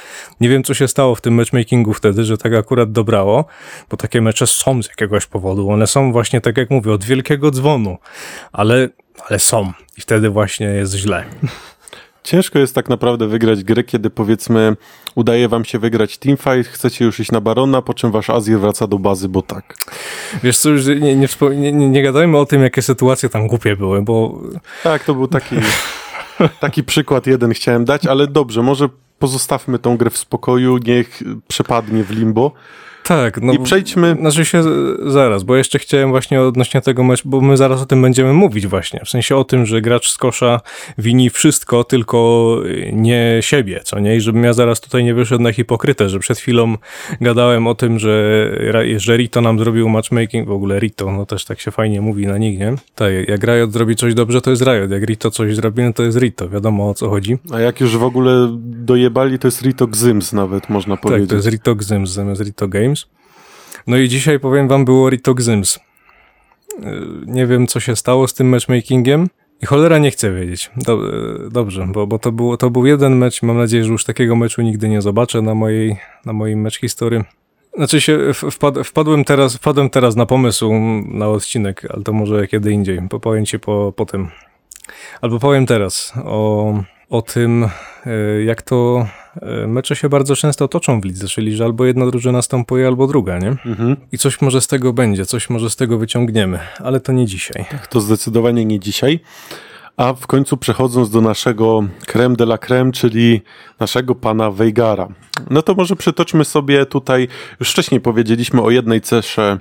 [0.41, 3.45] nie wiem, co się stało w tym matchmakingu wtedy, że tak akurat dobrało,
[3.89, 5.69] bo takie mecze są z jakiegoś powodu.
[5.69, 7.97] One są właśnie, tak jak mówię, od wielkiego dzwonu,
[8.51, 8.89] ale,
[9.29, 11.25] ale są i wtedy właśnie jest źle.
[12.23, 14.75] ciężko jest tak naprawdę wygrać grę, kiedy powiedzmy
[15.15, 18.87] udaje wam się wygrać teamfight, chcecie już iść na Barona, po czym wasz Azir wraca
[18.87, 19.75] do bazy, bo tak.
[20.43, 21.27] Wiesz co, już nie, nie,
[21.71, 24.41] nie, nie gadajmy o tym, jakie sytuacje tam głupie były, bo...
[24.83, 25.55] Tak, to był taki,
[26.59, 32.03] taki przykład jeden chciałem dać, ale dobrze, może pozostawmy tą grę w spokoju, niech przepadnie
[32.03, 32.51] w limbo.
[33.07, 33.53] Tak, no.
[33.53, 34.15] I przejdźmy.
[34.19, 34.63] Znaczy się
[35.05, 38.67] zaraz, bo jeszcze chciałem właśnie odnośnie tego meczu, bo my zaraz o tym będziemy mówić
[38.67, 39.01] właśnie.
[39.05, 40.61] W sensie o tym, że gracz z kosza
[40.97, 42.57] wini wszystko, tylko
[42.93, 44.15] nie siebie, co nie?
[44.15, 46.75] I żebym ja zaraz tutaj nie wyszedł na hipokrytę, że przed chwilą
[47.21, 48.51] gadałem o tym, że,
[48.97, 52.37] że Rito nam zrobił matchmaking, w ogóle Rito, no też tak się fajnie mówi na
[52.37, 52.75] nich, nie?
[52.95, 56.03] Tak, jak Riot zrobi coś dobrze, to jest Riot, jak Rito coś zrobi, no to
[56.03, 57.37] jest Rito, wiadomo o co chodzi.
[57.53, 61.23] A jak już w ogóle dojebali, to jest Rito Gzyms nawet, można powiedzieć.
[61.23, 62.96] Tak, to jest Rito Gzyms zamiast Rito Games.
[63.87, 65.79] No i dzisiaj powiem wam było Rito Gzyms.
[67.25, 69.27] Nie wiem, co się stało z tym matchmakingiem.
[69.61, 70.71] I cholera nie chcę wiedzieć.
[70.77, 70.99] Do,
[71.51, 73.43] dobrze, bo, bo to, było, to był jeden mecz.
[73.43, 77.21] Mam nadzieję, że już takiego meczu nigdy nie zobaczę na mojej, na moim mecz historii.
[77.77, 80.73] Znaczy się, wpad, wpadłem, teraz, wpadłem teraz na pomysł
[81.05, 83.01] na odcinek, ale to może kiedy indziej.
[83.21, 84.27] Powiem ci po, po tym.
[85.21, 87.69] Albo powiem teraz o, o tym,
[88.45, 89.07] jak to
[89.67, 93.37] mecze się bardzo często toczą w lidze, czyli że albo jedna drużyna następuje, albo druga,
[93.39, 93.49] nie?
[93.49, 93.95] Mhm.
[94.11, 97.65] I coś może z tego będzie, coś może z tego wyciągniemy, ale to nie dzisiaj.
[97.71, 99.19] Tak, to zdecydowanie nie dzisiaj.
[99.97, 103.41] A w końcu przechodząc do naszego creme de la creme, czyli
[103.79, 105.07] naszego pana Weigara.
[105.49, 107.27] No to może przytoczmy sobie tutaj,
[107.59, 109.59] już wcześniej powiedzieliśmy o jednej cesze,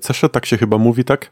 [0.00, 1.30] cesze, tak się chyba mówi, tak?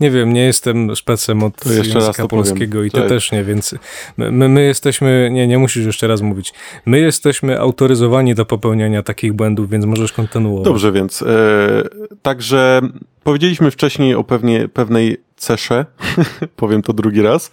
[0.00, 2.86] Nie wiem, nie jestem szpecem od to jeszcze języka polskiego powiem.
[2.86, 3.74] i ty też nie, więc
[4.16, 6.52] my, my jesteśmy, nie, nie musisz jeszcze raz mówić,
[6.86, 10.64] my jesteśmy autoryzowani do popełniania takich błędów, więc możesz kontynuować.
[10.64, 11.26] Dobrze, więc e,
[12.22, 12.80] także
[13.24, 15.86] powiedzieliśmy wcześniej o pewnie, pewnej cesze,
[16.56, 17.50] powiem to drugi raz,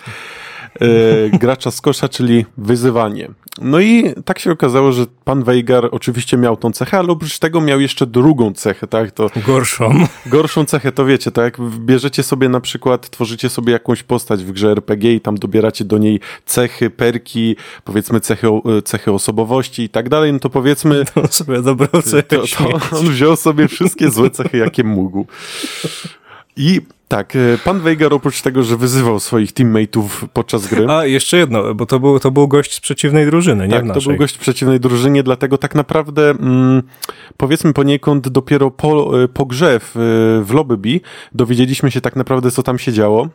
[1.40, 3.30] gracza z kosza, czyli wyzywanie.
[3.62, 7.62] No i tak się okazało, że pan Weigar oczywiście miał tą cechę, ale oprócz tego
[7.62, 9.12] miał jeszcze drugą cechę, tak?
[9.12, 9.94] To gorszą.
[10.26, 11.44] Gorszą cechę, to wiecie, tak?
[11.44, 15.86] Jak bierzecie sobie na przykład, tworzycie sobie jakąś postać w grze RPG i tam dobieracie
[15.86, 18.48] do niej cechy, perki, powiedzmy cechy,
[18.86, 21.04] cechy osobowości i tak dalej, no to powiedzmy...
[21.14, 21.62] To sobie
[22.04, 25.26] cechę to, to on wziął sobie wszystkie złe cechy, jakie mógł.
[26.58, 27.34] I tak,
[27.66, 30.88] pan Weigar oprócz tego, że wyzywał swoich teammateów podczas gry.
[30.90, 34.02] A, jeszcze jedno, bo to był, to był gość z przeciwnej drużyny, nie Tak, to
[34.02, 36.84] był gość w przeciwnej drużynie, dlatego tak naprawdę mm,
[37.38, 39.92] powiedzmy poniekąd dopiero po, po grze w,
[40.46, 43.28] w Lobby dowiedzieliśmy się tak naprawdę, co tam się działo.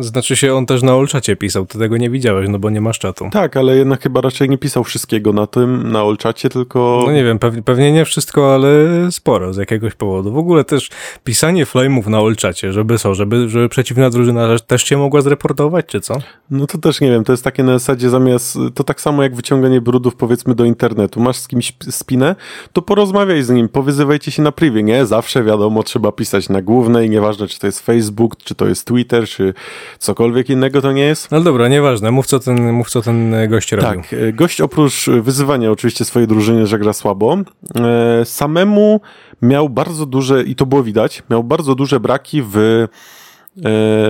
[0.00, 2.98] Znaczy się, on też na Olczacie pisał, ty tego nie widziałeś, no bo nie masz
[2.98, 3.28] czatu.
[3.32, 7.02] Tak, ale jednak chyba raczej nie pisał wszystkiego na tym, na Olczacie, tylko...
[7.06, 8.68] No nie wiem, pewnie, pewnie nie wszystko, ale
[9.10, 10.32] sporo z jakiegoś powodu.
[10.32, 10.90] W ogóle też
[11.24, 16.00] pisanie flame'ów na Olczacie, żeby są żeby, żeby przeciwna drużyna też cię mogła zreportować, czy
[16.00, 16.18] co?
[16.50, 19.34] No to też nie wiem, to jest takie na zasadzie zamiast, to tak samo jak
[19.34, 21.20] wyciąganie brudów powiedzmy do internetu.
[21.20, 22.36] Masz z kimś spinę,
[22.72, 25.06] to porozmawiaj z nim, powyzywajcie się na privie, nie?
[25.06, 29.28] Zawsze wiadomo, trzeba pisać na głównej, nieważne czy to jest Facebook, czy to jest Twitter,
[29.28, 29.54] czy
[29.98, 31.30] cokolwiek innego to nie jest.
[31.30, 34.02] No dobra, nieważne, mów co ten, mów, co ten gość robił.
[34.02, 37.38] Tak, gość oprócz wyzywania oczywiście swojej drużyny, że gra słabo,
[37.76, 39.00] e, samemu
[39.42, 42.86] miał bardzo duże, i to było widać, miał bardzo duże braki w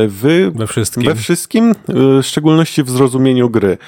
[0.09, 1.03] w, we wszystkim.
[1.03, 3.79] We wszystkim, w szczególności w zrozumieniu gry.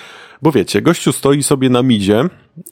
[0.42, 2.24] Bo wiecie, gościu stoi sobie na midzie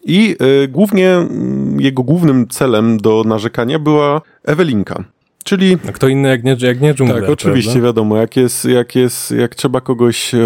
[0.05, 5.05] i y, głównie y, jego głównym celem do narzekania była Ewelinka.
[5.51, 5.77] Czyli...
[5.89, 7.89] A kto inny jak nie, jak nie dżungler, Tak, oczywiście, prawda?
[7.89, 8.17] wiadomo.
[8.17, 10.39] Jak, jest, jak, jest, jak trzeba kogoś e,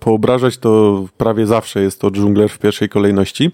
[0.00, 3.50] poobrażać, to prawie zawsze jest to dżungler w pierwszej kolejności.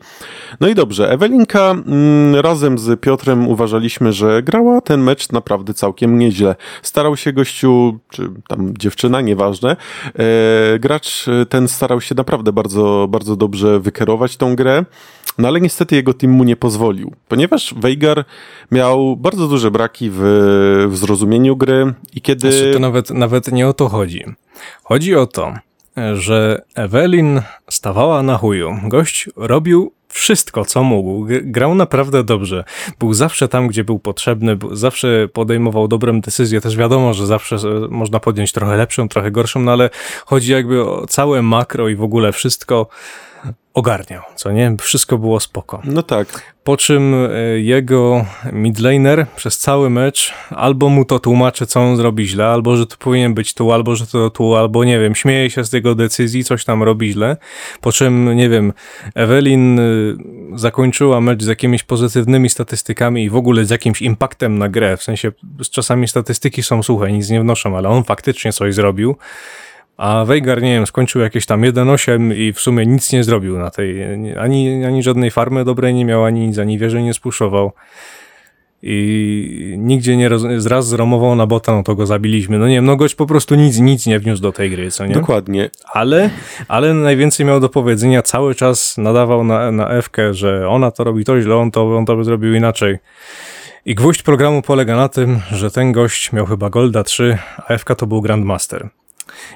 [0.60, 6.18] No i dobrze, Ewelinka mm, razem z Piotrem uważaliśmy, że grała ten mecz naprawdę całkiem
[6.18, 6.54] nieźle.
[6.82, 9.76] Starał się gościu, czy tam dziewczyna, nieważne,
[10.14, 14.84] e, gracz ten starał się naprawdę bardzo, bardzo dobrze wykierować tą grę.
[15.38, 18.24] No ale niestety jego team mu nie pozwolił, ponieważ Weigar
[18.72, 20.18] miał bardzo duże braki w,
[20.88, 22.52] w zrozumieniu gry i kiedy...
[22.52, 24.24] Znaczy, to nawet, nawet nie o to chodzi.
[24.82, 25.54] Chodzi o to,
[26.14, 28.76] że Ewelin stawała na chuju.
[28.84, 31.26] Gość robił wszystko, co mógł.
[31.42, 32.64] Grał naprawdę dobrze.
[32.98, 36.60] Był zawsze tam, gdzie był potrzebny, zawsze podejmował dobrą decyzję.
[36.60, 37.56] Też wiadomo, że zawsze
[37.88, 39.90] można podjąć trochę lepszą, trochę gorszą, no ale
[40.26, 42.86] chodzi jakby o całe makro i w ogóle wszystko
[43.74, 44.76] ogarniał, co nie?
[44.80, 45.82] Wszystko było spoko.
[45.84, 46.54] No tak.
[46.64, 47.14] Po czym
[47.56, 52.86] jego midlaner przez cały mecz albo mu to tłumaczy, co on zrobi źle, albo że
[52.86, 55.94] to powinien być tu, albo że to tu, albo nie wiem, śmieje się z jego
[55.94, 57.36] decyzji, coś tam robi źle.
[57.80, 58.72] Po czym, nie wiem,
[59.14, 59.80] Evelyn
[60.54, 64.96] zakończyła mecz z jakimiś pozytywnymi statystykami i w ogóle z jakimś impaktem na grę.
[64.96, 65.32] W sensie
[65.70, 69.16] czasami statystyki są suche, nic nie wnoszą, ale on faktycznie coś zrobił
[69.96, 73.70] A Veigar, nie wiem, skończył jakieś tam 1-8 i w sumie nic nie zrobił na
[73.70, 74.02] tej,
[74.38, 77.72] ani, ani żadnej farmy dobrej nie miał, ani nic, ani wieży nie spuszował.
[78.82, 80.66] I nigdzie nie roz...
[80.66, 80.94] raz
[81.36, 82.58] na bota, no to go zabiliśmy.
[82.58, 85.06] No nie wiem, no gość po prostu nic, nic nie wniósł do tej gry, co
[85.06, 85.14] nie?
[85.14, 85.70] Dokładnie.
[85.92, 86.30] Ale,
[86.68, 91.24] ale najwięcej miał do powiedzenia, cały czas nadawał na, na Ewkę, że ona to robi
[91.24, 92.98] to źle, on to, on to by zrobił inaczej.
[93.86, 97.94] I gwóźdź programu polega na tym, że ten gość miał chyba Golda 3, a Ewka
[97.94, 98.88] to był Grandmaster.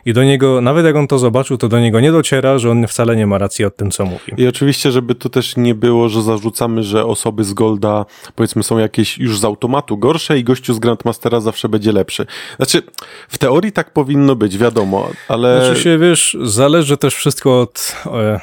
[0.06, 2.86] I do niego, nawet jak on to zobaczył, to do niego nie dociera, że on
[2.86, 4.32] wcale nie ma racji o tym, co mówi.
[4.36, 8.78] I oczywiście, żeby to też nie było, że zarzucamy, że osoby z Golda, powiedzmy, są
[8.78, 12.26] jakieś już z automatu gorsze i gościu z Grandmastera zawsze będzie lepszy.
[12.56, 12.82] Znaczy,
[13.28, 15.64] w teorii tak powinno być, wiadomo, ale...
[15.64, 17.96] Znaczy się, wiesz, zależy też wszystko od...
[18.06, 18.40] E,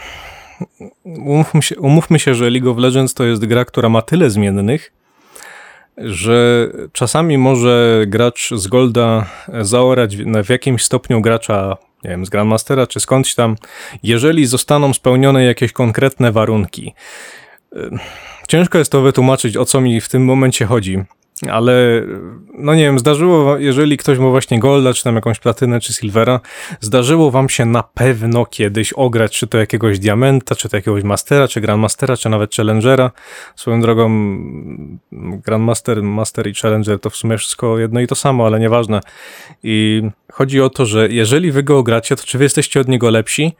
[1.03, 4.91] umówmy, się, umówmy się, że League of Legends to jest gra, która ma tyle zmiennych,
[5.97, 9.25] że czasami może gracz z Golda
[9.61, 13.55] zaorać w jakimś stopniu gracza, nie wiem, z Grandmastera czy skądś tam,
[14.03, 16.93] jeżeli zostaną spełnione jakieś konkretne warunki.
[18.47, 21.03] Ciężko jest to wytłumaczyć, o co mi w tym momencie chodzi.
[21.51, 22.03] Ale,
[22.53, 26.39] no nie wiem, zdarzyło, jeżeli ktoś ma właśnie Golda, czy tam jakąś platynę, czy Silvera,
[26.79, 31.47] zdarzyło wam się na pewno kiedyś ograć, czy to jakiegoś Diamenta, czy to jakiegoś Mastera,
[31.47, 33.11] czy Grandmastera, czy nawet Challengera.
[33.55, 34.37] Swoją drogą,
[35.45, 39.01] Grandmaster, Master i Challenger to w sumie wszystko jedno i to samo, ale nieważne.
[39.63, 43.09] I chodzi o to, że jeżeli wy go ogracie, to czy wy jesteście od niego
[43.09, 43.53] lepsi?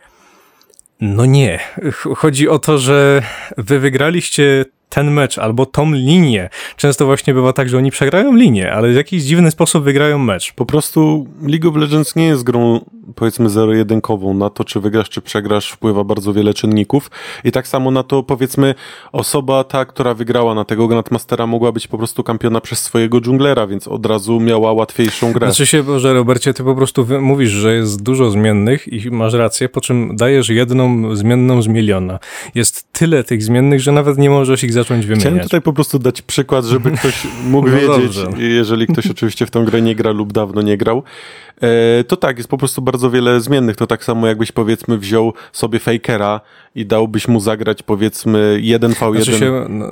[1.01, 1.59] No nie.
[2.15, 3.21] Chodzi o to, że
[3.57, 6.49] wy wygraliście ten mecz albo tą linię.
[6.75, 10.53] Często właśnie bywa tak, że oni przegrają linię, ale w jakiś dziwny sposób wygrają mecz.
[10.53, 12.79] Po prostu League of Legends nie jest grą
[13.15, 14.33] powiedzmy zero-jedynkową.
[14.33, 17.11] Na to, czy wygrasz, czy przegrasz, wpływa bardzo wiele czynników.
[17.43, 18.75] I tak samo na to, powiedzmy,
[19.11, 23.67] osoba ta, która wygrała na tego Grandmastera, mogła być po prostu kampiona przez swojego dżunglera,
[23.67, 25.47] więc od razu miała łatwiejszą grę.
[25.47, 29.69] Znaczy się, że Robercie, ty po prostu mówisz, że jest dużo zmiennych i masz rację,
[29.69, 32.19] po czym dajesz jedną zmienną z miliona.
[32.55, 35.23] Jest tyle tych zmiennych, że nawet nie możesz ich zacząć wymieniać.
[35.23, 38.43] Chciałem tutaj po prostu dać przykład, żeby ktoś mógł no wiedzieć, dobrze.
[38.43, 41.03] jeżeli ktoś oczywiście w tę grę nie gra lub dawno nie grał,
[41.61, 43.75] e, to tak, jest po prostu bardzo wiele zmiennych.
[43.75, 46.41] To tak samo jakbyś powiedzmy wziął sobie Fakera
[46.75, 49.15] i dałbyś mu zagrać powiedzmy 1v1.
[49.15, 49.91] Znaczy się, no,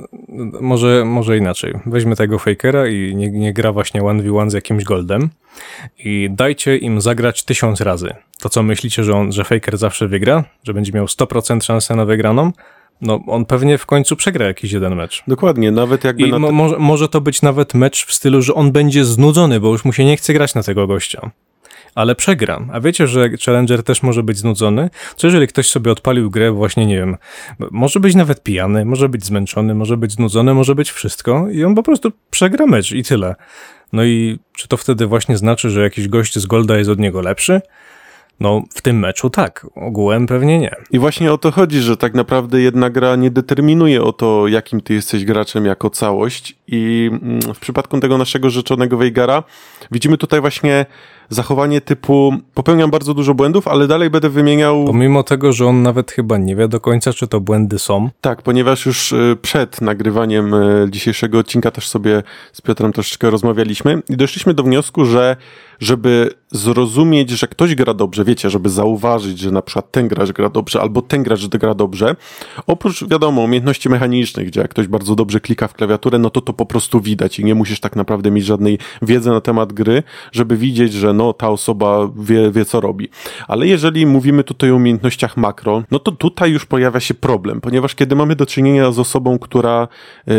[0.61, 1.73] może, może inaczej.
[1.85, 5.29] Weźmy tego Fakera i nie, nie gra właśnie 1v1 z jakimś goldem
[5.99, 8.13] i dajcie im zagrać tysiąc razy.
[8.39, 10.43] To co myślicie, że, on, że Faker zawsze wygra?
[10.63, 12.51] Że będzie miał 100% szansę na wygraną?
[13.01, 15.23] No on pewnie w końcu przegra jakiś jeden mecz.
[15.27, 16.27] Dokładnie, nawet jakby...
[16.27, 19.71] I mo może, może to być nawet mecz w stylu, że on będzie znudzony, bo
[19.71, 21.31] już mu się nie chce grać na tego gościa.
[21.95, 22.69] Ale przegram.
[22.73, 24.89] A wiecie, że Challenger też może być znudzony?
[25.15, 27.17] Co jeżeli ktoś sobie odpalił grę, właśnie nie wiem,
[27.71, 31.75] może być nawet pijany, może być zmęczony, może być znudzony, może być wszystko i on
[31.75, 33.35] po prostu przegra mecz i tyle.
[33.93, 37.21] No i czy to wtedy właśnie znaczy, że jakiś gość z Golda jest od niego
[37.21, 37.61] lepszy?
[38.39, 40.75] No, w tym meczu tak, ogółem pewnie nie.
[40.91, 44.81] I właśnie o to chodzi, że tak naprawdę jedna gra nie determinuje o to, jakim
[44.81, 46.55] ty jesteś graczem jako całość.
[46.67, 49.43] I mm, w przypadku tego naszego rzeczonego Weigara
[49.91, 50.85] widzimy tutaj właśnie
[51.29, 54.85] zachowanie typu popełniam bardzo dużo błędów, ale dalej będę wymieniał...
[54.85, 58.09] Pomimo tego, że on nawet chyba nie wie do końca, czy to błędy są.
[58.21, 64.01] Tak, ponieważ już y, przed nagrywaniem y, dzisiejszego odcinka też sobie z Piotrem troszeczkę rozmawialiśmy
[64.09, 65.37] i doszliśmy do wniosku, że
[65.79, 70.49] żeby zrozumieć, że ktoś gra dobrze, wiecie, żeby zauważyć, że na przykład ten gracz gra
[70.49, 72.15] dobrze, albo ten gracz gra dobrze,
[72.67, 76.53] oprócz, wiadomo, umiejętności mechanicznych, gdzie jak ktoś bardzo dobrze klika w klawiaturę, no to to
[76.53, 80.57] po prostu widać i nie musisz tak naprawdę mieć żadnej wiedzy na temat gry, żeby
[80.57, 83.09] widzieć, że no ta osoba wie, wie co robi.
[83.47, 87.95] Ale jeżeli mówimy tutaj o umiejętnościach makro, no to tutaj już pojawia się problem, ponieważ
[87.95, 89.87] kiedy mamy do czynienia z osobą, która,
[90.29, 90.33] y,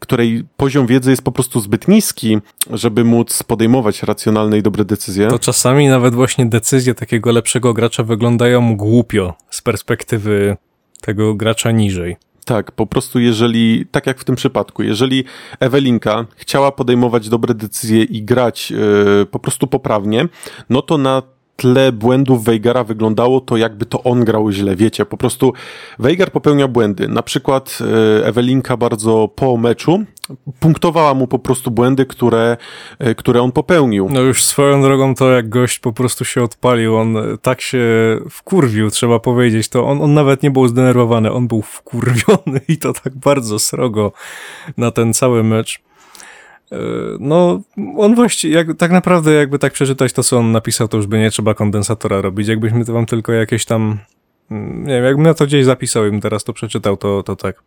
[0.00, 2.38] której poziom wiedzy jest po prostu zbyt niski,
[2.70, 5.28] żeby móc podejmować racjonalne i dobre decyzje.
[5.28, 10.56] To czasami nawet właśnie decyzje takiego lepszego gracza wyglądają głupio z perspektywy
[11.00, 12.16] tego gracza niżej.
[12.44, 15.24] Tak, po prostu jeżeli, tak jak w tym przypadku, jeżeli
[15.60, 20.28] Ewelinka chciała podejmować dobre decyzje i grać yy, po prostu poprawnie,
[20.70, 21.22] no to na
[21.60, 24.76] tle błędów Weigara wyglądało to, jakby to on grał źle.
[24.76, 25.52] Wiecie, po prostu
[25.98, 27.08] Weigar popełnia błędy.
[27.08, 27.78] Na przykład
[28.20, 30.04] e, Ewelinka bardzo po meczu
[30.60, 32.56] punktowała mu po prostu błędy, które,
[32.98, 34.08] e, które on popełnił.
[34.10, 37.80] No już swoją drogą to, jak gość po prostu się odpalił, on tak się
[38.30, 42.92] wkurwił, trzeba powiedzieć, to on, on nawet nie był zdenerwowany, on był wkurwiony i to
[42.92, 44.12] tak bardzo srogo
[44.76, 45.89] na ten cały mecz.
[46.72, 46.76] E,
[47.20, 47.60] no,
[47.96, 51.18] on właściwie, jak, tak naprawdę jakby tak przeczytać to, co on napisał, to już by
[51.18, 52.48] nie trzeba kondensatora robić.
[52.48, 53.98] Jakbyśmy to wam tylko jakieś tam,
[54.50, 57.36] mm, nie wiem, jakbym ja to gdzieś zapisał i bym teraz to przeczytał, to, to
[57.36, 57.62] tak.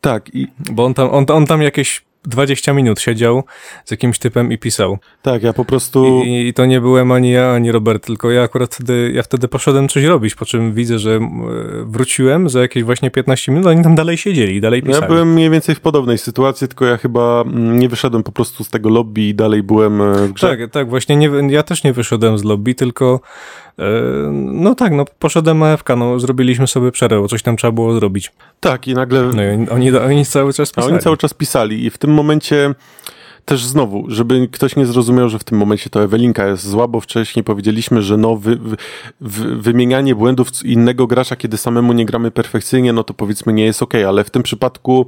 [0.00, 0.34] Tak.
[0.34, 0.46] I...
[0.72, 3.44] Bo on tam, on, on tam jakieś 20 minut siedział
[3.84, 4.98] z jakimś typem i pisał.
[5.22, 6.22] Tak, ja po prostu...
[6.24, 9.48] I, I to nie byłem ani ja, ani Robert, tylko ja akurat wtedy, ja wtedy
[9.48, 11.42] poszedłem coś robić, po czym widzę, że m,
[11.86, 15.02] wróciłem za jakieś właśnie 15 minut, a oni tam dalej siedzieli, dalej pisali.
[15.02, 18.64] Ja byłem mniej więcej w podobnej sytuacji, tylko ja chyba mm, nie wyszedłem po prostu
[18.64, 20.56] z tego lobby i dalej byłem e, w grze.
[20.56, 23.20] Tak, tak, właśnie nie, ja też nie wyszedłem z lobby, tylko
[23.65, 23.65] e,
[24.32, 28.32] no tak, no poszedłem AFK, no zrobiliśmy sobie przerwę, coś tam trzeba było zrobić.
[28.60, 30.92] Tak, i nagle No i oni, oni, cały czas A pisali.
[30.92, 32.74] oni cały czas pisali i w tym momencie
[33.46, 37.00] też znowu, żeby ktoś nie zrozumiał, że w tym momencie to Ewelinka jest zła, bo
[37.00, 38.76] wcześniej powiedzieliśmy, że no wy, wy,
[39.20, 43.82] wy, wymienianie błędów innego gracza, kiedy samemu nie gramy perfekcyjnie, no to powiedzmy nie jest
[43.82, 45.06] okej, ale w tym przypadku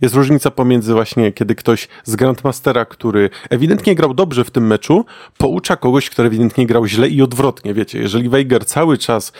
[0.00, 5.04] jest różnica pomiędzy właśnie, kiedy ktoś z Grandmastera, który ewidentnie grał dobrze w tym meczu,
[5.38, 9.32] poucza kogoś, kto ewidentnie grał źle i odwrotnie, wiecie, jeżeli Weiger cały czas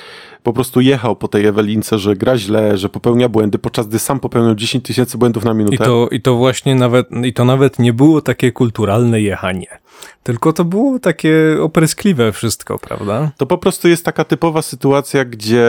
[0.42, 4.20] po prostu jechał po tej Ewelince, że gra źle, że popełnia błędy, podczas gdy sam
[4.20, 5.74] popełniał 10 tysięcy błędów na minutę.
[5.74, 9.66] I to, I to właśnie nawet, i to nawet nie było takie kulturalne jechanie,
[10.22, 13.31] tylko to było takie opryskliwe wszystko, prawda?
[13.37, 15.66] To po prostu jest taka typowa sytuacja, gdzie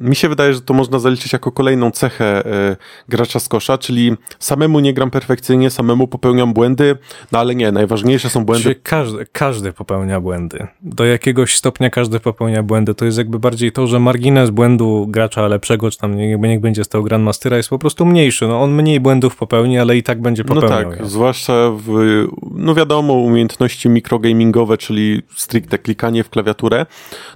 [0.00, 2.76] mi się wydaje, że to można zaliczyć jako kolejną cechę e,
[3.08, 6.96] gracza z kosza, czyli samemu nie gram perfekcyjnie, samemu popełniam błędy,
[7.32, 8.62] no ale nie, najważniejsze są błędy.
[8.62, 10.66] Czyli każdy, każdy popełnia błędy.
[10.82, 12.94] Do jakiegoś stopnia każdy popełnia błędy.
[12.94, 16.84] To jest jakby bardziej to, że margines błędu gracza lepszego, czy tam niech, niech będzie
[16.84, 18.46] z tego Grandmastera, jest po prostu mniejszy.
[18.46, 20.90] No on mniej błędów popełni, ale i tak będzie No popełniał.
[20.90, 21.06] tak, je.
[21.06, 22.11] zwłaszcza w,
[22.50, 26.86] no wiadomo, umiejętności mikrogamingowe, czyli stricte klikanie w klawiaturę,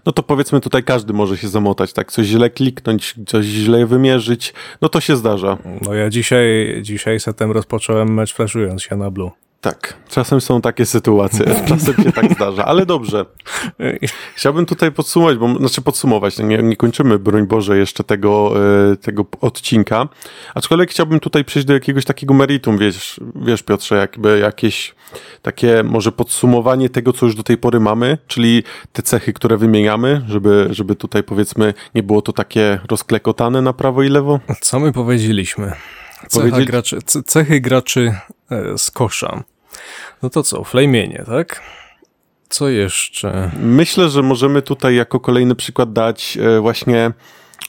[0.06, 4.54] no to powiedzmy tutaj każdy może się zamotać, tak, coś źle kliknąć, coś źle wymierzyć,
[4.80, 5.58] no to się zdarza.
[5.82, 9.45] No ja dzisiaj, dzisiaj setem rozpocząłem mecz flashując się na blue.
[9.66, 13.26] Tak, czasem są takie sytuacje, czasem się tak zdarza, ale dobrze.
[14.34, 18.52] Chciałbym tutaj podsumować, bo znaczy podsumować, nie, nie kończymy, broń Boże, jeszcze tego,
[18.92, 20.08] e, tego odcinka.
[20.54, 24.94] Aczkolwiek chciałbym tutaj przejść do jakiegoś takiego meritum, wiesz, wiesz Piotrze, jakby jakieś
[25.42, 30.22] takie może podsumowanie tego, co już do tej pory mamy, czyli te cechy, które wymieniamy,
[30.28, 34.40] żeby, żeby tutaj powiedzmy nie było to takie rozklekotane na prawo i lewo.
[34.60, 35.72] Co my powiedzieliśmy?
[36.28, 38.14] Cecha Powiedzieli- graczy, ce- cechy graczy
[38.50, 39.44] e, z kosza.
[40.22, 41.62] No to co, flamienie, tak?
[42.48, 43.50] Co jeszcze?
[43.62, 47.10] Myślę, że możemy tutaj jako kolejny przykład dać e, właśnie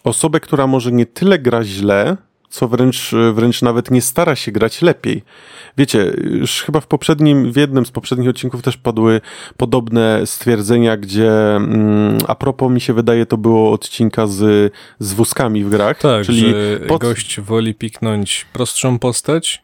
[0.04, 2.18] osobę, która może nie tyle gra źle,
[2.50, 5.24] co wręcz, e, wręcz nawet nie stara się grać lepiej.
[5.78, 9.22] Wiecie, już chyba w poprzednim, w jednym z poprzednich odcinków też padły
[9.58, 15.64] podobne stwierdzenia, gdzie mm, a propos mi się wydaje to było odcinka z, z wózkami
[15.64, 16.54] w grach, Tak, czyli
[16.88, 19.64] pod- gość woli piknąć prostszą postać.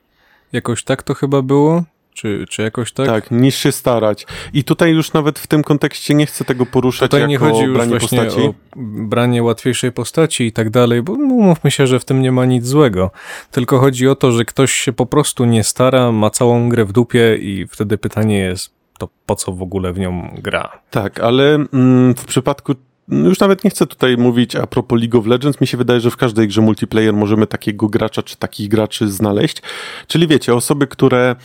[0.53, 1.83] Jakoś tak to chyba było?
[2.13, 3.07] Czy, czy jakoś tak?
[3.07, 4.25] tak, niż się starać.
[4.53, 7.63] I tutaj już nawet w tym kontekście nie chcę tego poruszać Tutaj jako nie chodzi
[7.63, 8.41] już branie postaci.
[8.41, 12.31] o branie łatwiejszej postaci i tak dalej, bo no, mówmy się, że w tym nie
[12.31, 13.11] ma nic złego.
[13.51, 16.91] Tylko chodzi o to, że ktoś się po prostu nie stara, ma całą grę w
[16.91, 20.71] dupie i wtedy pytanie jest, to po co w ogóle w nią gra?
[20.91, 22.75] Tak, ale mm, w przypadku
[23.07, 25.61] no już nawet nie chcę tutaj mówić a propos League of Legends.
[25.61, 29.61] Mi się wydaje, że w każdej grze multiplayer możemy takiego gracza czy takich graczy znaleźć.
[30.07, 31.35] Czyli wiecie, osoby, które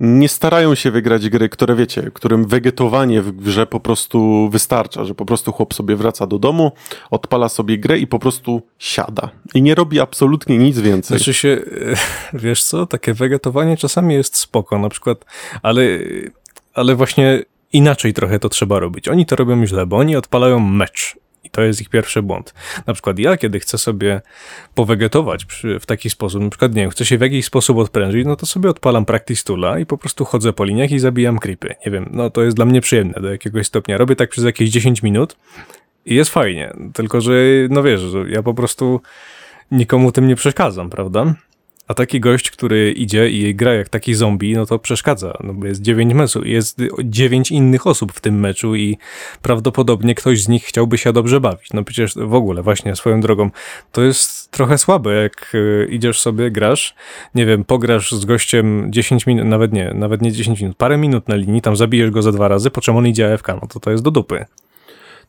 [0.00, 5.14] nie starają się wygrać gry, które wiecie, którym wegetowanie w grze po prostu wystarcza, że
[5.14, 6.72] po prostu chłop sobie wraca do domu,
[7.10, 9.30] odpala sobie grę i po prostu siada.
[9.54, 11.18] I nie robi absolutnie nic więcej.
[11.18, 11.48] Znaczy się,
[12.32, 15.24] e, wiesz co, takie wegetowanie czasami jest spoko, na przykład,
[15.62, 15.82] ale,
[16.74, 19.08] ale właśnie inaczej trochę to trzeba robić.
[19.08, 21.16] Oni to robią źle, bo oni odpalają mecz.
[21.44, 22.54] I to jest ich pierwszy błąd.
[22.86, 24.20] Na przykład ja, kiedy chcę sobie
[24.74, 28.26] powegetować przy, w taki sposób, na przykład, nie wiem, chcę się w jakiś sposób odprężyć,
[28.26, 31.74] no to sobie odpalam Practice Toola i po prostu chodzę po liniach i zabijam creepy.
[31.86, 33.98] Nie wiem, no to jest dla mnie przyjemne do jakiegoś stopnia.
[33.98, 35.36] Robię tak przez jakieś 10 minut
[36.06, 36.74] i jest fajnie.
[36.92, 37.32] Tylko, że
[37.70, 39.00] no wiesz, ja po prostu
[39.70, 41.34] nikomu tym nie przeszkadzam, prawda?
[41.90, 45.38] A taki gość, który idzie i gra jak taki zombie, no to przeszkadza.
[45.44, 48.98] No bo jest dziewięć meczów, jest dziewięć innych osób w tym meczu i
[49.42, 51.72] prawdopodobnie ktoś z nich chciałby się dobrze bawić.
[51.72, 53.50] No przecież w ogóle, właśnie swoją drogą,
[53.92, 56.94] to jest trochę słabe, jak y, idziesz sobie, grasz,
[57.34, 61.28] nie wiem, pograsz z gościem 10 minut, nawet nie, nawet nie 10 minut, parę minut
[61.28, 63.80] na linii, tam zabijesz go za dwa razy, po czym on idzie AFK, no to
[63.80, 64.44] to jest do dupy.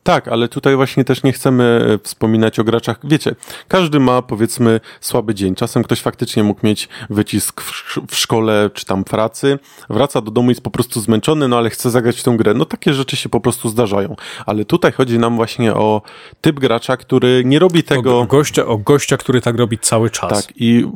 [0.02, 2.98] Tak, ale tutaj właśnie też nie chcemy e, wspominać o graczach.
[3.04, 3.34] Wiecie,
[3.68, 5.54] każdy ma powiedzmy słaby dzień.
[5.54, 9.58] Czasem ktoś faktycznie mógł mieć wycisk w, sz- w szkole czy tam pracy,
[9.90, 12.54] wraca do domu i jest po prostu zmęczony, no ale chce zagrać w tę grę.
[12.54, 14.16] No takie rzeczy się po prostu zdarzają.
[14.46, 16.02] Ale tutaj chodzi nam właśnie o
[16.40, 18.02] typ gracza, który nie robi O, tego.
[18.02, 20.46] go- gościa, o gościa, który tak robi cały czas.
[20.46, 20.86] Tak, i,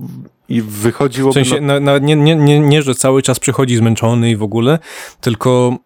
[0.49, 1.35] i W wychodziłoby.
[1.35, 1.81] sensie, na...
[1.81, 4.79] na, na, nie, nie, nie, nie, że cały czas przychodzi zmęczony i w ogóle,
[5.21, 5.77] tylko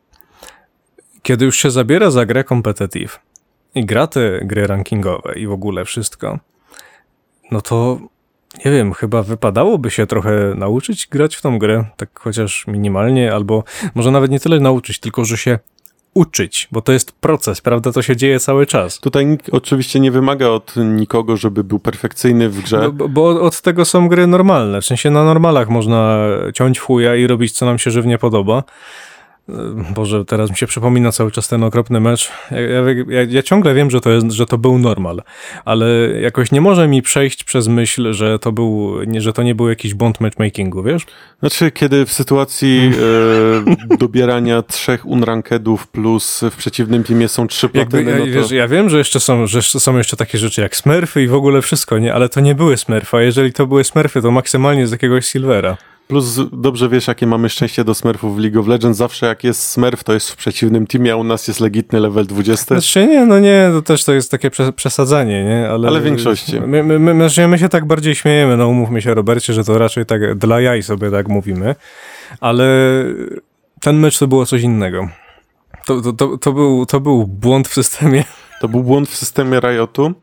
[1.30, 3.20] kiedy już się zabiera za grę competitive
[3.74, 6.38] i gra te gry rankingowe i w ogóle wszystko,
[7.50, 7.98] no to
[8.64, 13.64] nie wiem, chyba wypadałoby się trochę nauczyć grać w tą grę, tak chociaż minimalnie, albo
[13.94, 15.58] może nawet nie tyle nauczyć, tylko że się
[16.14, 17.92] uczyć, bo to jest proces, prawda?
[17.92, 19.00] To się dzieje cały czas.
[19.00, 22.78] Tutaj nikt oczywiście nie wymaga od nikogo, żeby był perfekcyjny w grze.
[22.78, 24.80] No, bo, bo od tego są gry normalne.
[24.80, 28.62] W sensie na normalach można ciąć w chuja i robić, co nam się żywnie podoba.
[29.94, 32.30] Boże, teraz mi się przypomina cały czas ten okropny mecz.
[32.50, 32.60] Ja,
[33.08, 35.22] ja, ja, ciągle wiem, że to, jest, że to był normal,
[35.64, 35.86] ale
[36.20, 39.68] jakoś nie może mi przejść przez myśl, że to, był, nie, że to nie był
[39.68, 41.06] jakiś błąd matchmakingu, wiesz?
[41.40, 42.80] Znaczy, kiedy w sytuacji
[43.90, 48.30] e, dobierania trzech unrankedów plus w przeciwnym teamie są trzy platyny, ja, no to...
[48.30, 51.34] wiesz, ja wiem, że jeszcze są, że są jeszcze takie rzeczy jak smurfy i w
[51.34, 52.14] ogóle wszystko, nie?
[52.14, 55.76] Ale to nie były smurfy, a jeżeli to były smurfy, to maksymalnie z jakiegoś silvera.
[56.10, 58.98] Plus dobrze wiesz, jakie mamy szczęście do smurfów w League of Legends.
[58.98, 62.26] Zawsze jak jest smurf, to jest w przeciwnym teamie, a u nas jest legitny level
[62.26, 62.64] 20.
[62.64, 65.68] Znaczy nie, no nie, to też to jest takie przesadzanie, nie?
[65.70, 66.60] Ale, Ale w większości.
[66.60, 67.14] My, my, my,
[67.48, 70.82] my się tak bardziej śmiejemy, no umówmy się Robercie, że to raczej tak dla jaj
[70.82, 71.74] sobie tak mówimy.
[72.40, 72.66] Ale
[73.80, 75.08] ten mecz to było coś innego.
[75.86, 78.24] To, to, to, to, był, to był błąd w systemie.
[78.60, 80.14] To był błąd w systemie Riotu.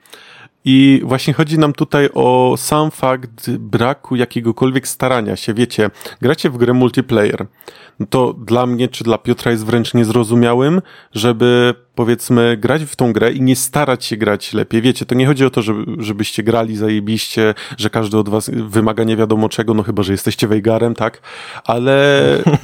[0.70, 5.54] I właśnie chodzi nam tutaj o sam fakt braku jakiegokolwiek starania się.
[5.54, 5.90] Wiecie,
[6.22, 7.46] gracie w grę multiplayer.
[8.00, 10.82] No to dla mnie czy dla Piotra jest wręcz niezrozumiałym,
[11.14, 14.82] żeby powiedzmy grać w tą grę i nie starać się grać lepiej.
[14.82, 19.04] Wiecie, to nie chodzi o to, żeby, żebyście grali zajebiście, że każdy od was wymaga
[19.04, 21.22] nie wiadomo czego, no chyba, że jesteście Wejgarem, tak?
[21.66, 22.22] Ale,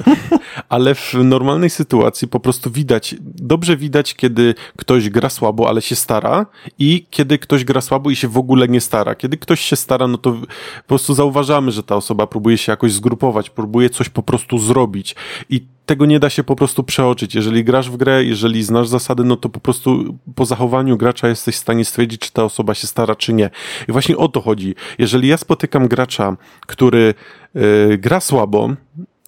[0.68, 5.96] ale w normalnej sytuacji po prostu widać, dobrze widać, kiedy ktoś gra słabo, ale się
[5.96, 6.46] stara
[6.78, 9.14] i kiedy ktoś gra słabo i się w ogóle nie stara.
[9.14, 12.92] Kiedy ktoś się stara, no to po prostu zauważamy, że ta osoba próbuje się jakoś
[12.92, 15.16] zgrupować, próbuje coś po prostu zrobić
[15.50, 17.34] i tego nie da się po prostu przeoczyć.
[17.34, 21.54] Jeżeli grasz w grę, jeżeli znasz zasady, no to po prostu po zachowaniu gracza jesteś
[21.54, 23.50] w stanie stwierdzić, czy ta osoba się stara, czy nie.
[23.88, 24.74] I właśnie o to chodzi.
[24.98, 27.14] Jeżeli ja spotykam gracza, który
[27.54, 28.70] yy, gra słabo,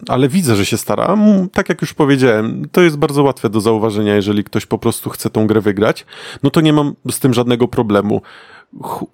[0.09, 1.17] ale widzę, że się stara.
[1.53, 5.31] Tak jak już powiedziałem, to jest bardzo łatwe do zauważenia, jeżeli ktoś po prostu chce
[5.31, 6.07] tą grę wygrać,
[6.43, 8.23] no to nie mam z tym żadnego problemu.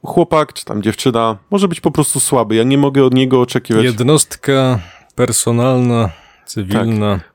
[0.03, 2.55] Chłopak czy tam dziewczyna może być po prostu słaby.
[2.55, 3.85] Ja nie mogę od niego oczekiwać.
[3.85, 4.79] Jednostka
[5.15, 6.11] personalna,
[6.47, 7.19] cywilna.
[7.19, 7.32] Tak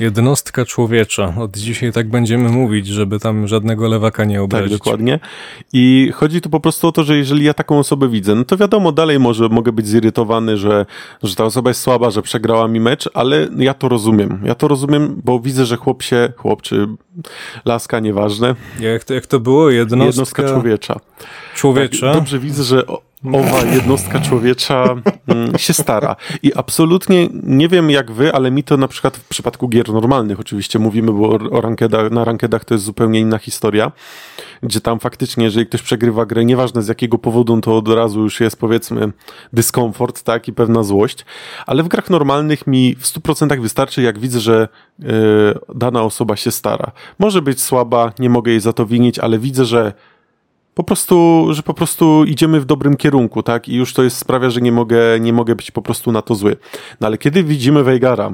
[0.00, 1.34] jednostka człowiecza.
[1.38, 4.70] Od dzisiaj tak będziemy mówić, żeby tam żadnego lewaka nie obrazić.
[4.70, 5.20] Tak, dokładnie.
[5.72, 8.56] I chodzi tu po prostu o to, że jeżeli ja taką osobę widzę, no to
[8.56, 10.86] wiadomo, dalej może mogę być zirytowany, że,
[11.22, 14.40] że ta osoba jest słaba, że przegrała mi mecz, ale ja to rozumiem.
[14.44, 16.86] Ja to rozumiem, bo widzę, że chłop się, chłop czy
[17.64, 18.54] laska, nieważne.
[18.80, 19.70] Jak to, jak to było?
[19.70, 21.00] Jednostka, jednostka człowiecza.
[21.54, 22.06] Człowiecza?
[22.06, 22.82] Tak, dobrze widzę, że
[23.24, 24.84] owa jednostka człowiecza
[25.26, 26.16] mm, się stara.
[26.42, 30.40] I absolutnie nie wiem jak wy, ale mi to na przykład w przypadku gier normalnych
[30.40, 33.92] oczywiście mówimy, bo o rankedach, na rankedach to jest zupełnie inna historia,
[34.62, 38.40] gdzie tam faktycznie, jeżeli ktoś przegrywa grę, nieważne z jakiego powodu, to od razu już
[38.40, 39.12] jest powiedzmy
[39.52, 41.24] dyskomfort, tak, i pewna złość,
[41.66, 44.68] ale w grach normalnych mi w 100% wystarczy, jak widzę, że
[44.98, 45.08] yy,
[45.74, 46.92] dana osoba się stara.
[47.18, 49.92] Może być słaba, nie mogę jej za to winić, ale widzę, że
[50.80, 53.68] po prostu, że po prostu idziemy w dobrym kierunku, tak?
[53.68, 56.34] I już to jest sprawia, że nie mogę, nie mogę być po prostu na to
[56.34, 56.56] zły.
[57.00, 58.32] No ale kiedy widzimy Weigara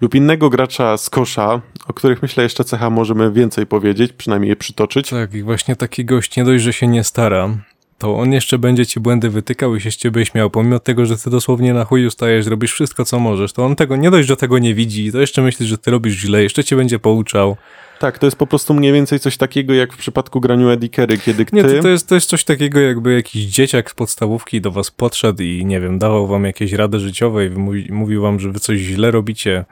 [0.00, 4.56] lub innego gracza z kosza, o których myślę jeszcze cecha możemy więcej powiedzieć, przynajmniej je
[4.56, 5.10] przytoczyć.
[5.10, 7.56] Tak, i właśnie taki gość nie dość, że się nie stara,
[8.00, 11.16] to on jeszcze będzie ci błędy wytykał i się z ciebie śmiał, pomimo tego, że
[11.16, 14.36] ty dosłownie na chuju stajesz, robisz wszystko, co możesz, to on tego nie dość, że
[14.36, 17.56] tego nie widzi, to jeszcze myśli, że ty robisz źle, jeszcze cię będzie pouczał.
[17.98, 21.44] Tak, to jest po prostu mniej więcej coś takiego jak w przypadku graniu Edikery, kiedy
[21.44, 21.56] ty...
[21.56, 24.90] Nie, to, to, jest, to jest coś takiego jakby jakiś dzieciak z podstawówki do was
[24.90, 28.60] podszedł i nie wiem, dawał wam jakieś rady życiowe i mówi, mówił wam, że wy
[28.60, 29.64] coś źle robicie.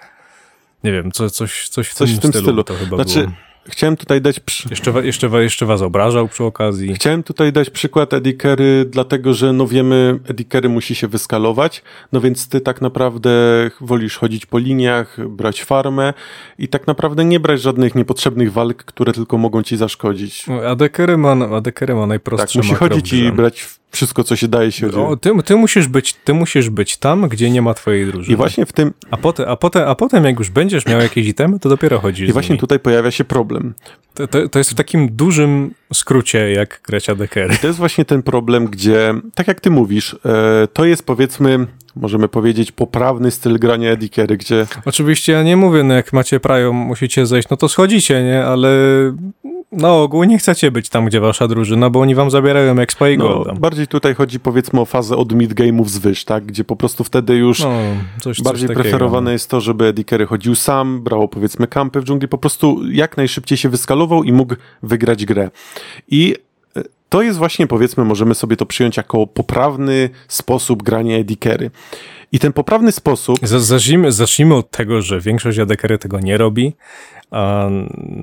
[0.85, 2.65] Nie wiem, co, coś, coś w coś tym, w tym stylu, stylu.
[2.65, 3.48] to chyba znaczy, było.
[3.69, 4.41] Chciałem tutaj dać.
[4.41, 4.69] Przy...
[4.71, 6.95] Jeszcze, jeszcze, jeszcze was obrażał przy okazji.
[6.95, 12.49] Chciałem tutaj dać przykład Edikery, dlatego że no wiemy, Edikery musi się wyskalować, no więc
[12.49, 13.31] ty tak naprawdę
[13.81, 16.15] wolisz chodzić po liniach, brać farmę
[16.59, 20.47] i tak naprawdę nie brać żadnych niepotrzebnych walk, które tylko mogą ci zaszkodzić.
[20.47, 24.73] No, Adekery ma, Adekery ma najprostsze Tak, musi chodzić i brać wszystko, co się daje
[24.73, 28.35] się o, ty, ty, musisz być, ty musisz być tam, gdzie nie ma twojej drużyny.
[28.35, 28.93] I właśnie w tym...
[29.11, 32.29] A potem, a potem, a potem jak już będziesz miał jakieś itemy, to dopiero chodzisz
[32.29, 33.58] I właśnie tutaj pojawia się problem.
[34.15, 37.55] To, to, to, jest w takim dużym skrócie, jak ADKR.
[37.55, 41.67] I to jest właśnie ten problem, gdzie, tak jak ty mówisz, e, to jest powiedzmy
[41.99, 44.67] możemy powiedzieć, poprawny styl grania Edikery, gdzie...
[44.85, 48.45] Oczywiście ja nie mówię, no jak macie prajo, musicie zejść, no to schodzicie, nie?
[48.45, 48.71] Ale
[49.73, 53.19] na ogół nie chcecie być tam, gdzie wasza drużyna, bo oni wam zabierają expa i
[53.19, 56.45] no, Bardziej tutaj chodzi powiedzmy o fazę od mid-game'ów zwyż, tak?
[56.45, 57.81] Gdzie po prostu wtedy już no,
[58.21, 62.29] coś, bardziej coś preferowane jest to, żeby Edikery chodził sam, brało powiedzmy kampy w dżungli,
[62.29, 65.51] po prostu jak najszybciej się wyskalował i mógł wygrać grę.
[66.09, 66.35] I
[67.09, 71.71] to jest właśnie, powiedzmy, możemy sobie to przyjąć jako poprawny sposób grania edikery.
[72.33, 73.39] I ten poprawny sposób.
[73.43, 76.75] Zacznijmy, zacznijmy od tego, że większość adekery tego nie robi.
[77.31, 77.69] A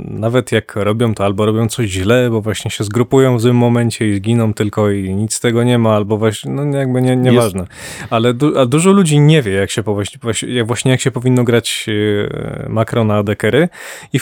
[0.06, 4.10] nawet jak robią to, albo robią coś źle, bo właśnie się zgrupują w złym momencie
[4.10, 7.60] i zginą tylko i nic z tego nie ma, albo właśnie, no jakby nie, nieważne.
[7.60, 7.72] Jest...
[8.10, 11.44] Ale du a dużo ludzi nie wie, jak się właśnie, jak właśnie jak się powinno
[11.44, 13.70] grać e, makro na adekery
[14.14, 14.20] i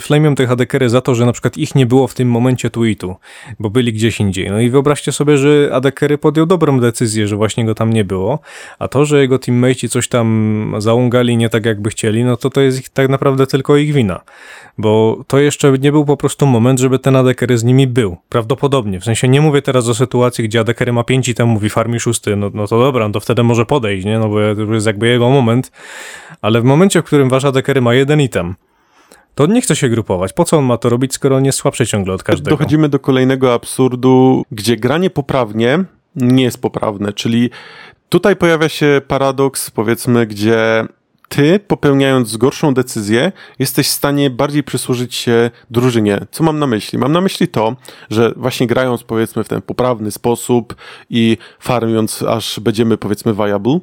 [0.00, 3.16] flamią tych adekery za to, że na przykład ich nie było w tym momencie tweetu,
[3.58, 4.50] bo byli gdzieś indziej.
[4.50, 8.38] No i wyobraźcie sobie, że adekery podjął dobrą decyzję, że właśnie go tam nie było,
[8.78, 12.60] a to, że jego teammates coś tam zaungali nie tak jakby chcieli, no to to
[12.60, 14.20] jest ich, tak naprawdę tylko ich wina
[14.78, 18.16] bo to jeszcze nie był po prostu moment, żeby ten Adekery z nimi był.
[18.28, 19.00] Prawdopodobnie.
[19.00, 22.00] W sensie nie mówię teraz o sytuacji, gdzie Adekery ma pięć i tam mówi farmi
[22.00, 24.18] szósty, no, no to dobra, no to wtedy może podejść, nie?
[24.18, 24.36] No bo
[24.66, 25.72] to jest jakby jego moment.
[26.42, 28.54] Ale w momencie, w którym wasz Adekery ma jeden item,
[29.34, 30.32] to nie chce się grupować.
[30.32, 32.56] Po co on ma to robić, skoro on jest słabszy ciągle od każdego?
[32.56, 35.84] Dochodzimy do kolejnego absurdu, gdzie granie poprawnie
[36.16, 37.50] nie jest poprawne, czyli
[38.08, 40.86] tutaj pojawia się paradoks, powiedzmy, gdzie
[41.28, 46.26] ty, popełniając gorszą decyzję, jesteś w stanie bardziej przysłużyć się drużynie.
[46.30, 46.98] Co mam na myśli?
[46.98, 47.76] Mam na myśli to,
[48.10, 50.74] że właśnie grając powiedzmy w ten poprawny sposób
[51.10, 53.80] i farmiąc aż będziemy powiedzmy viable,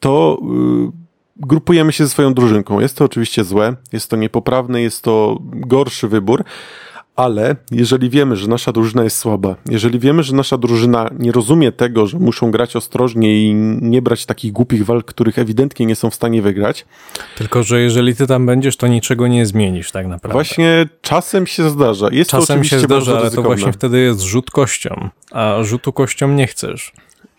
[0.00, 0.92] to yy,
[1.36, 2.80] grupujemy się ze swoją drużynką.
[2.80, 6.44] Jest to oczywiście złe, jest to niepoprawne, jest to gorszy wybór,
[7.20, 11.72] ale jeżeli wiemy, że nasza drużyna jest słaba, jeżeli wiemy, że nasza drużyna nie rozumie
[11.72, 16.10] tego, że muszą grać ostrożnie i nie brać takich głupich walk, których ewidentnie nie są
[16.10, 16.86] w stanie wygrać.
[17.38, 20.32] Tylko, że jeżeli ty tam będziesz, to niczego nie zmienisz tak naprawdę.
[20.32, 22.08] Właśnie czasem się zdarza.
[22.12, 23.48] Jest czasem to oczywiście się zdarza, ale ryzykowne.
[23.50, 26.92] to właśnie wtedy jest rzut kością, a rzutu kością nie chcesz.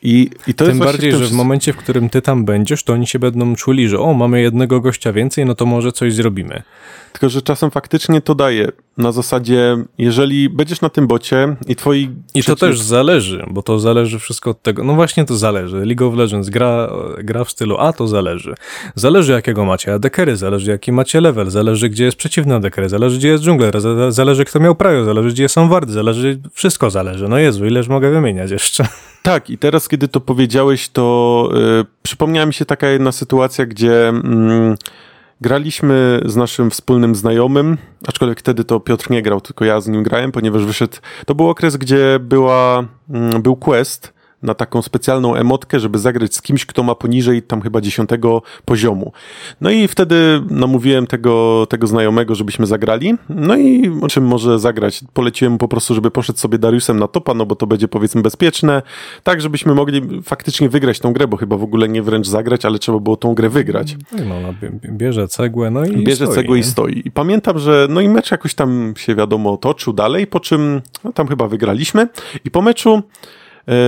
[0.04, 2.94] I, i to Tym bardziej, w że w momencie, w którym ty tam będziesz, to
[2.94, 6.64] oni się będą czuli, że o, mamy jednego gościa więcej, no to może coś zrobimy.
[7.12, 8.72] Tylko, że czasem faktycznie to daje.
[8.98, 12.10] Na zasadzie, jeżeli będziesz na tym bocie i twoi...
[12.34, 14.84] I to też zależy, bo to zależy wszystko od tego.
[14.84, 15.86] No właśnie to zależy.
[15.86, 18.56] League of Legends gra, gra w stylu A, to zależy.
[18.96, 23.28] Zależy jakiego macie adekery, zależy jaki macie level, zależy gdzie jest przeciwny adekery, zależy gdzie
[23.28, 27.28] jest dżungler, zależy kto miał prajo, zależy gdzie są wardy, zależy, wszystko zależy.
[27.28, 28.88] No Jezu, ileż mogę wymieniać jeszcze.
[29.24, 34.14] Tak, i teraz kiedy to powiedziałeś, to yy, przypomniała mi się taka jedna sytuacja, gdzie...
[34.24, 34.76] Yy,
[35.42, 37.78] Graliśmy z naszym wspólnym znajomym,
[38.08, 40.98] aczkolwiek wtedy to Piotr nie grał, tylko ja z nim grałem, ponieważ wyszedł.
[41.26, 44.14] To był okres, gdzie była, mm, był quest
[44.44, 49.12] na taką specjalną emotkę, żeby zagrać z kimś, kto ma poniżej tam chyba dziesiątego poziomu.
[49.62, 53.16] No i wtedy namówiłem tego, tego znajomego, żebyśmy zagrali.
[53.30, 55.02] No i o czym może zagrać?
[55.14, 58.22] Poleciłem mu po prostu, żeby poszedł sobie Dariusem na topa, no bo to będzie powiedzmy
[58.22, 58.82] bezpieczne,
[59.24, 62.80] tak żebyśmy mogli faktycznie wygrać tą grę, bo chyba w ogóle nie wręcz zagrać, ale
[62.80, 63.98] trzeba było tą grę wygrać.
[64.12, 64.54] No, no
[64.92, 66.62] bierze cegłę, no i Bierze stoi, cegłę nie?
[66.62, 67.02] i stoi.
[67.06, 71.14] I pamiętam, że no i mecz jakoś tam się wiadomo toczył dalej, po czym no,
[71.14, 72.08] tam chyba wygraliśmy
[72.46, 73.04] i po meczu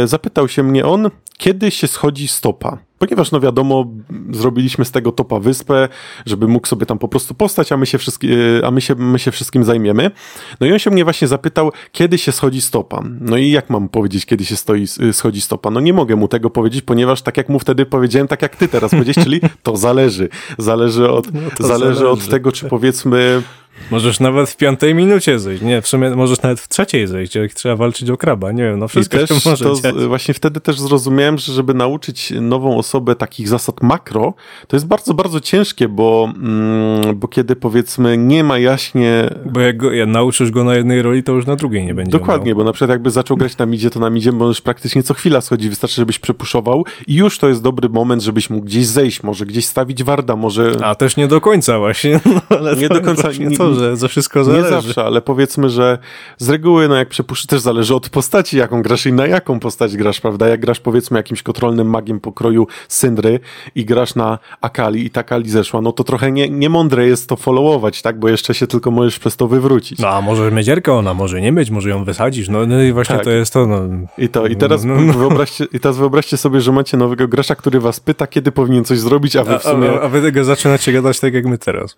[0.05, 2.77] zapytał się mnie on, kiedy się schodzi stopa.
[2.99, 3.85] Ponieważ, no wiadomo,
[4.31, 5.87] zrobiliśmy z tego topa wyspę,
[6.25, 7.97] żeby mógł sobie tam po prostu postać, a my się,
[8.61, 10.11] e, a my się, my się wszystkim zajmiemy.
[10.59, 13.03] No i on się mnie właśnie zapytał, kiedy się schodzi stopa.
[13.19, 15.69] No i jak mam powiedzieć, kiedy się stoi, e, schodzi stopa?
[15.71, 18.67] No nie mogę mu tego powiedzieć, ponieważ tak jak mu wtedy powiedziałem, tak jak ty
[18.67, 20.29] teraz powiedzieć, czyli to zależy.
[20.57, 22.31] Zależy od, No to zależy od zależy.
[22.31, 23.41] tego, czy powiedzmy
[23.93, 25.63] Możesz nawet w piątej minucie zejść.
[25.63, 28.51] Nie, w sumie możesz nawet w trzeciej zejść, jak trzeba walczyć o kraba.
[28.51, 31.53] Nie wiem, no I wszystko też się może to z, właśnie wtedy też zrozumiałem, że
[31.53, 34.33] żeby nauczyć nową osobę takich zasad makro,
[34.67, 39.29] to jest bardzo, bardzo ciężkie, bo, mm, bo kiedy powiedzmy nie ma jaśnie...
[39.45, 42.11] Bo jak go, ja nauczysz go na jednej roli, to już na drugiej nie będzie
[42.11, 42.57] Dokładnie, umiał.
[42.57, 45.41] bo na przykład jakby zaczął grać na midzie, to na midzie możesz praktycznie co chwila
[45.41, 49.45] schodzi, wystarczy, żebyś przepuszował i już to jest dobry moment, żebyś mógł gdzieś zejść, może
[49.45, 50.71] gdzieś stawić warda, może...
[50.83, 52.19] A też nie do końca właśnie.
[52.63, 54.69] No, Nie do końca, właśnie nie- to, że za wszystko Nie zależy.
[54.69, 55.97] zawsze, ale powiedzmy, że
[56.37, 59.97] z reguły, no jak przepuszczy, też zależy od postaci, jaką grasz i na jaką postać
[59.97, 60.47] grasz, prawda?
[60.47, 63.39] Jak grasz powiedzmy jakimś kontrolnym magiem pokroju Syndry
[63.75, 67.29] i grasz na Akali i ta Akali zeszła, no to trochę nie, nie mądre jest
[67.29, 68.19] to followować, tak?
[68.19, 69.99] Bo jeszcze się tylko możesz przez to wywrócić.
[69.99, 72.49] No a może mieć Erkę, ona może nie mieć, może ją wysadzisz.
[72.49, 73.23] No, no i właśnie Tak.
[73.23, 73.67] to jest to.
[73.67, 73.79] No.
[74.17, 75.13] I to, i teraz, No, no.
[75.13, 78.99] Wyobraźcie, i teraz wyobraźcie sobie, że macie nowego gracza, który was pyta, kiedy powinien coś
[78.99, 79.89] zrobić, a wy A, w sumie...
[79.91, 81.95] a, a wy tego zaczynacie gadać tak jak my teraz.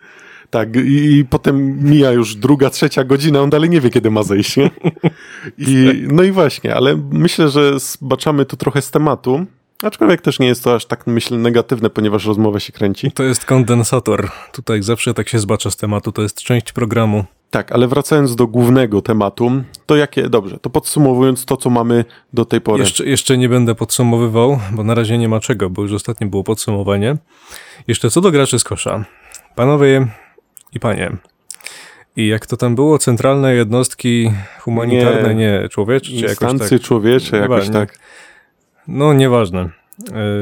[0.50, 4.24] Tak, i, i potem mija już druga, trzecia godzina, on dalej nie wie, kiedy ma
[4.24, 4.70] zejść, nie?
[5.58, 9.46] I, no i właśnie, ale myślę, że zbaczamy tu trochę z tematu,
[9.84, 13.12] aczkolwiek też nie jest to aż tak, myślę, negatywne, ponieważ rozmowa się kręci.
[13.12, 14.32] To jest kondensator.
[14.52, 17.24] Tutaj zawsze tak się zbacza z tematu, to jest część programu.
[17.50, 19.52] Tak, ale wracając do głównego tematu,
[19.86, 22.84] to jakie, dobrze, to podsumowując to, co mamy do tej pory.
[22.84, 26.43] Jeszcze, jeszcze nie będę podsumowywał, bo na razie nie ma czego, bo już ostatnio było
[26.43, 27.18] podsumowanie.
[27.88, 29.06] Jeszcze co do graczy z kosza.
[29.56, 30.08] Panowie
[30.76, 31.18] i panie,
[32.16, 32.98] I jak to tam było?
[32.98, 36.88] Centralne jednostki humanitarne, nie, nie człowieczcze, jakoś Instancje tak.
[36.88, 37.74] człowiecze, jakoś nie.
[37.74, 38.00] tak.
[38.88, 39.70] No, nieważne.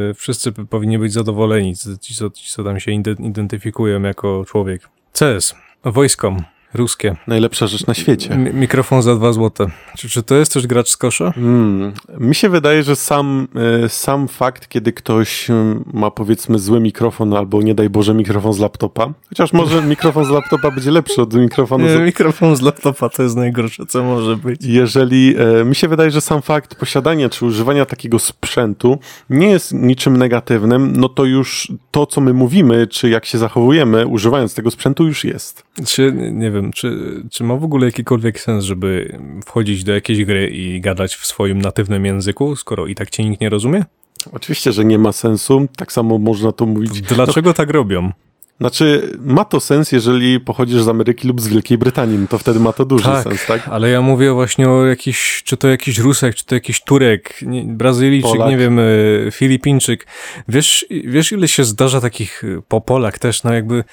[0.10, 4.90] E, Wszyscy powinni być zadowoleni, ci co, ci, co tam się ide- identyfikują jako człowiek.
[5.14, 6.36] CS, wojsko
[6.74, 8.38] ruskie, Najlepsza rzecz na świecie.
[8.38, 9.68] Mi- mikrofon za dwa złote.
[9.98, 11.32] Czy, czy to jest też gracz z kosza?
[11.32, 11.94] Hmm.
[12.20, 13.48] Mi się wydaje, że sam,
[13.86, 18.54] e, sam fakt, kiedy ktoś mm, ma powiedzmy zły mikrofon albo nie daj Boże mikrofon
[18.54, 22.00] z laptopa, chociaż może mikrofon z laptopa będzie lepszy od mikrofonu Nie, z...
[22.00, 24.62] mikrofon z laptopa to jest najgorsze, co może być.
[24.66, 29.00] Jeżeli e, mi się wydaje, że sam fakt posiadania czy używania takiego sprzętu
[29.30, 34.08] nie jest niczym negatywnym, no to już to, co my mówimy, czy jak się zachowujemy,
[34.08, 35.64] używając tego sprzętu, już jest.
[35.86, 36.98] Czy, nie wiem, czy,
[37.32, 41.62] czy ma w ogóle jakikolwiek sens, żeby wchodzić do jakiejś gry i gadać w swoim
[41.62, 43.86] natywnym języku, skoro i tak cię nikt nie rozumie?
[44.32, 45.68] Oczywiście, że nie ma sensu.
[45.78, 47.02] Tak samo można to mówić.
[47.02, 48.12] Dlaczego tak robią?
[48.60, 52.60] Znaczy, ma to sens, jeżeli pochodzisz z Ameryki lub z Wielkiej Brytanii, no to wtedy
[52.60, 53.24] ma to duży Tak.
[53.24, 53.68] sens, tak?
[53.68, 57.64] Ale ja mówię właśnie o jakiś, czy to jakiś Rusek, czy to jakiś Turek, nie,
[57.64, 58.50] Brazylijczyk, Polak.
[58.50, 58.84] nie wiem, e,
[59.32, 60.08] Filipińczyk.
[60.48, 63.84] Wiesz, wiesz, ile się zdarza takich e, po Polak też, no jakby,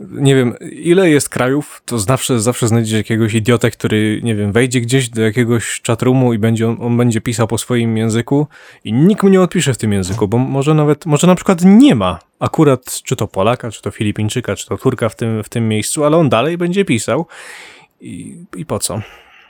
[0.00, 4.80] nie wiem, ile jest krajów, to zawsze, zawsze znajdziesz jakiegoś idiotę, który, nie wiem, wejdzie
[4.80, 8.46] gdzieś do jakiegoś chatroomu i będzie, on, on będzie pisał po swoim języku
[8.84, 11.94] i nikt mu nie odpisze w tym języku, bo może nawet, może na przykład nie
[11.94, 15.68] ma akurat, czy to Polaka, czy to Filipińczyka, czy to Turka w tym, w tym
[15.68, 17.26] miejscu, ale on dalej będzie pisał.
[18.00, 19.00] I, I po co?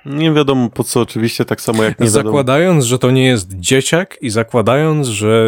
[0.07, 2.25] Nie wiadomo po co, oczywiście, tak samo jak nie wiadomo.
[2.25, 5.47] zakładając, że to nie jest dzieciak i zakładając, że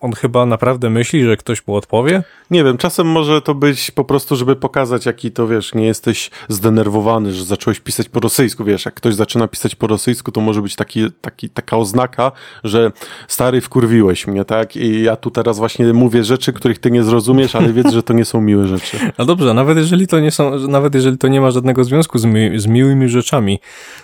[0.00, 2.22] on chyba naprawdę myśli, że ktoś mu odpowie?
[2.50, 6.30] Nie wiem, czasem może to być po prostu, żeby pokazać, jaki to, wiesz, nie jesteś
[6.48, 10.62] zdenerwowany, że zacząłeś pisać po rosyjsku, wiesz, jak ktoś zaczyna pisać po rosyjsku, to może
[10.62, 12.32] być taki, taki, taka oznaka,
[12.64, 12.92] że
[13.28, 14.76] stary, wkurwiłeś mnie, tak?
[14.76, 18.12] I ja tu teraz właśnie mówię rzeczy, których ty nie zrozumiesz, ale wiedz, że to
[18.12, 18.98] nie są miłe rzeczy.
[19.18, 22.24] No dobrze, nawet jeżeli to nie są, nawet jeżeli to nie ma żadnego związku z,
[22.24, 23.60] mi, z miłymi rzeczami,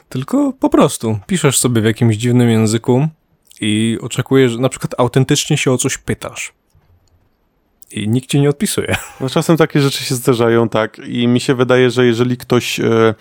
[0.08, 3.08] tylko po prostu piszesz sobie w jakimś dziwnym języku
[3.60, 6.52] i oczekujesz, że na przykład autentycznie się o coś pytasz.
[7.90, 8.96] I nikt ci nie odpisuje.
[9.20, 13.14] No czasem takie rzeczy się zdarzają, tak, i mi się wydaje, że jeżeli ktoś e,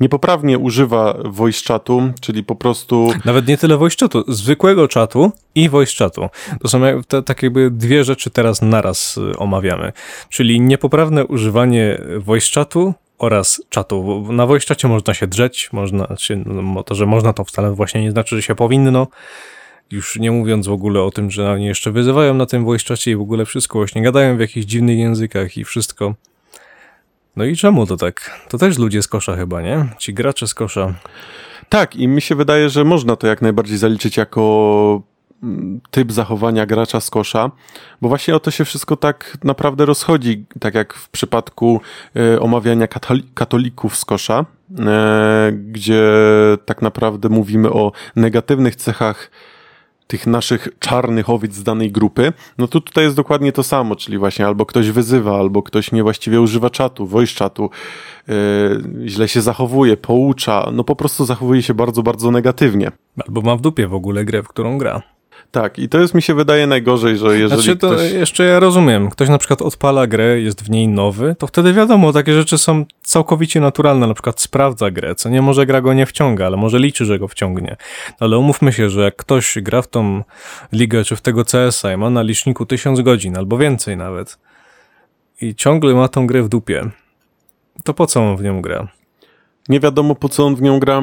[0.00, 5.68] niepoprawnie używa voice chatu, czyli po prostu Nawet nie tyle voice chatu, zwykłego czatu i
[5.68, 6.28] voice chatu.
[6.62, 9.92] To są te, tak jakby dwie rzeczy teraz naraz y, omawiamy.
[10.28, 14.26] Czyli niepoprawne używanie voice chatu oraz czatu.
[14.32, 18.02] Na voice chacie można się drzeć, można, czy, no, to, że można to wcale właśnie
[18.02, 19.06] nie znaczy, że się powinno.
[19.90, 23.16] Już nie mówiąc w ogóle o tym, że oni jeszcze wyzywają na tym voice i
[23.16, 26.14] w ogóle wszystko właśnie gadają w jakichś dziwnych językach i wszystko.
[27.36, 28.40] No i czemu to tak?
[28.48, 29.86] To też ludzie z kosza chyba, nie?
[29.98, 30.94] Ci gracze z kosza.
[31.68, 35.02] Tak, i mi się wydaje, że można to jak najbardziej zaliczyć jako
[35.42, 37.50] mm, typ zachowania gracza z kosza,
[38.00, 41.80] bo właśnie o to się wszystko tak naprawdę rozchodzi, tak jak w przypadku
[42.16, 44.44] e, omawiania katoli- katolików z kosza,
[44.78, 46.02] e, gdzie
[46.66, 49.30] tak naprawdę mówimy o negatywnych cechach
[50.06, 54.18] tych naszych czarnych owiec z danej grupy, no to tutaj jest dokładnie to samo, czyli
[54.18, 57.70] właśnie albo ktoś wyzywa, albo ktoś niewłaściwie używa czatu, voice czatu,
[58.28, 58.34] yy,
[59.08, 62.90] źle się zachowuje, poucza, no po prostu zachowuje się bardzo, bardzo negatywnie.
[63.26, 65.13] Albo ma w dupie w ogóle grę, w którą gra.
[65.50, 68.12] Tak, i to jest mi się wydaje najgorzej, że jeżeli Znaczy to ktoś...
[68.12, 72.12] jeszcze ja rozumiem, ktoś na przykład odpala grę, jest w niej nowy, to wtedy wiadomo,
[72.12, 76.06] takie rzeczy są całkowicie naturalne, na przykład sprawdza grę, co nie może gra go nie
[76.06, 77.76] wciąga, ale może liczy, że go wciągnie.
[78.20, 80.22] Ale umówmy się, że jak ktoś gra w tą
[80.72, 84.38] ligę, czy w tego CS-a i ma na liczniku tysiąc godzin, albo więcej nawet
[85.40, 86.90] i ciągle ma tą grę w dupie,
[87.84, 88.88] to po co on w nią gra?
[89.68, 91.02] Nie wiadomo po co on w nią gra.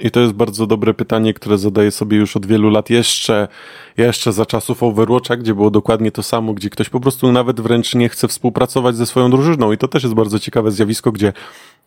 [0.00, 3.48] I to jest bardzo dobre pytanie, które zadaję sobie już od wielu lat, jeszcze,
[3.96, 7.94] jeszcze za czasów Overwatcha, gdzie było dokładnie to samo, gdzie ktoś po prostu nawet wręcz
[7.94, 9.72] nie chce współpracować ze swoją drużyną.
[9.72, 11.32] I to też jest bardzo ciekawe zjawisko, gdzie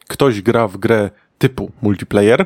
[0.07, 2.45] ktoś gra w grę typu multiplayer,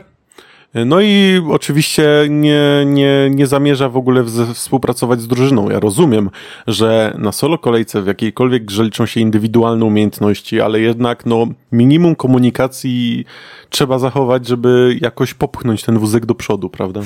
[0.74, 5.70] no i oczywiście nie, nie, nie zamierza w ogóle współpracować z drużyną.
[5.70, 6.30] Ja rozumiem,
[6.68, 12.16] że na solo kolejce w jakiejkolwiek grze liczą się indywidualne umiejętności, ale jednak no, minimum
[12.16, 13.26] komunikacji
[13.70, 17.02] trzeba zachować, żeby jakoś popchnąć ten wózek do przodu, prawda?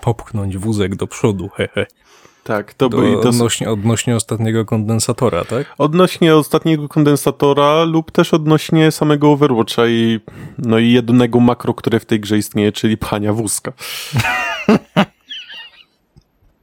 [0.00, 1.86] Popchnąć wózek do przodu, hehe.
[2.50, 5.74] Tak, to, by, to odnośnie, odnośnie ostatniego kondensatora, tak?
[5.78, 10.20] odnośnie ostatniego kondensatora lub też odnośnie samego Overwatcha i,
[10.58, 13.72] no i jedynego makro, które w tej grze istnieje, czyli pchania wózka.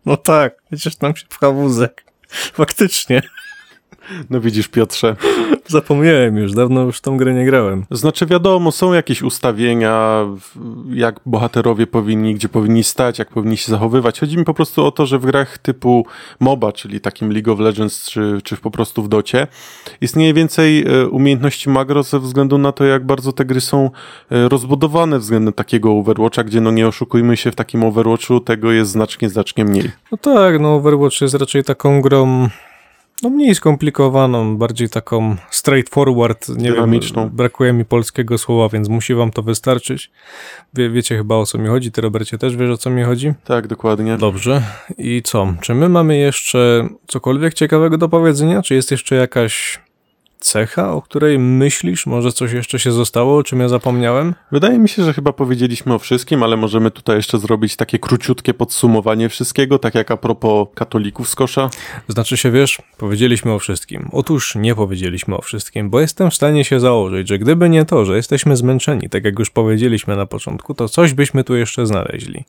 [0.05, 2.05] No tak, przecież tam się pcha wózek.
[2.29, 3.21] Faktycznie.
[4.30, 5.16] No widzisz, Piotrze.
[5.68, 7.86] Zapomniałem już, dawno już tą grę nie grałem.
[7.91, 10.26] Znaczy wiadomo, są jakieś ustawienia,
[10.89, 14.20] jak bohaterowie powinni, gdzie powinni stać, jak powinni się zachowywać.
[14.20, 16.05] Chodzi mi po prostu o to, że w grach typu
[16.39, 19.47] MOBA, czyli takim League of Legends, czy, czy po prostu w docie,
[20.01, 23.89] istnieje więcej e, umiejętności magro ze względu na to, jak bardzo te gry są
[24.32, 28.91] e, rozbudowane względem takiego Overwatcha, gdzie no nie oszukujmy się, w takim Overwatchu tego jest
[28.91, 29.91] znacznie, znacznie mniej.
[30.12, 32.49] No tak, no Overwatch jest raczej taką grą
[33.24, 37.24] no mniej skomplikowaną, bardziej taką straightforward, nie Dynamiczną.
[37.24, 40.11] wiem, brakuje mi polskiego słowa, więc musi wam to wystarczyć.
[40.74, 43.34] Wie, wiecie chyba o co mi chodzi, ty Robercie też wiesz o co mi chodzi?
[43.45, 44.18] Tak, dokładnie.
[44.18, 44.61] Dobrze.
[44.97, 45.53] I co?
[45.61, 48.61] Czy my mamy jeszcze cokolwiek ciekawego do powiedzenia?
[48.61, 49.80] Czy jest jeszcze jakaś
[50.39, 52.05] cecha, o której myślisz?
[52.05, 54.35] Może coś jeszcze się zostało, o czym ja zapomniałem?
[54.51, 58.53] Wydaje mi się, że chyba powiedzieliśmy o wszystkim, ale możemy tutaj jeszcze zrobić takie króciutkie
[58.53, 61.69] podsumowanie wszystkiego, tak jak a propos katolików z kosza.
[62.07, 64.09] Znaczy się, wiesz, powiedzieliśmy o wszystkim.
[64.11, 68.05] Otóż nie powiedzieliśmy o wszystkim, bo jestem w stanie się założyć, że gdyby nie to,
[68.05, 72.45] że jesteśmy zmęczeni, tak jak już powiedzieliśmy na początku, to coś byśmy tu jeszcze znaleźli.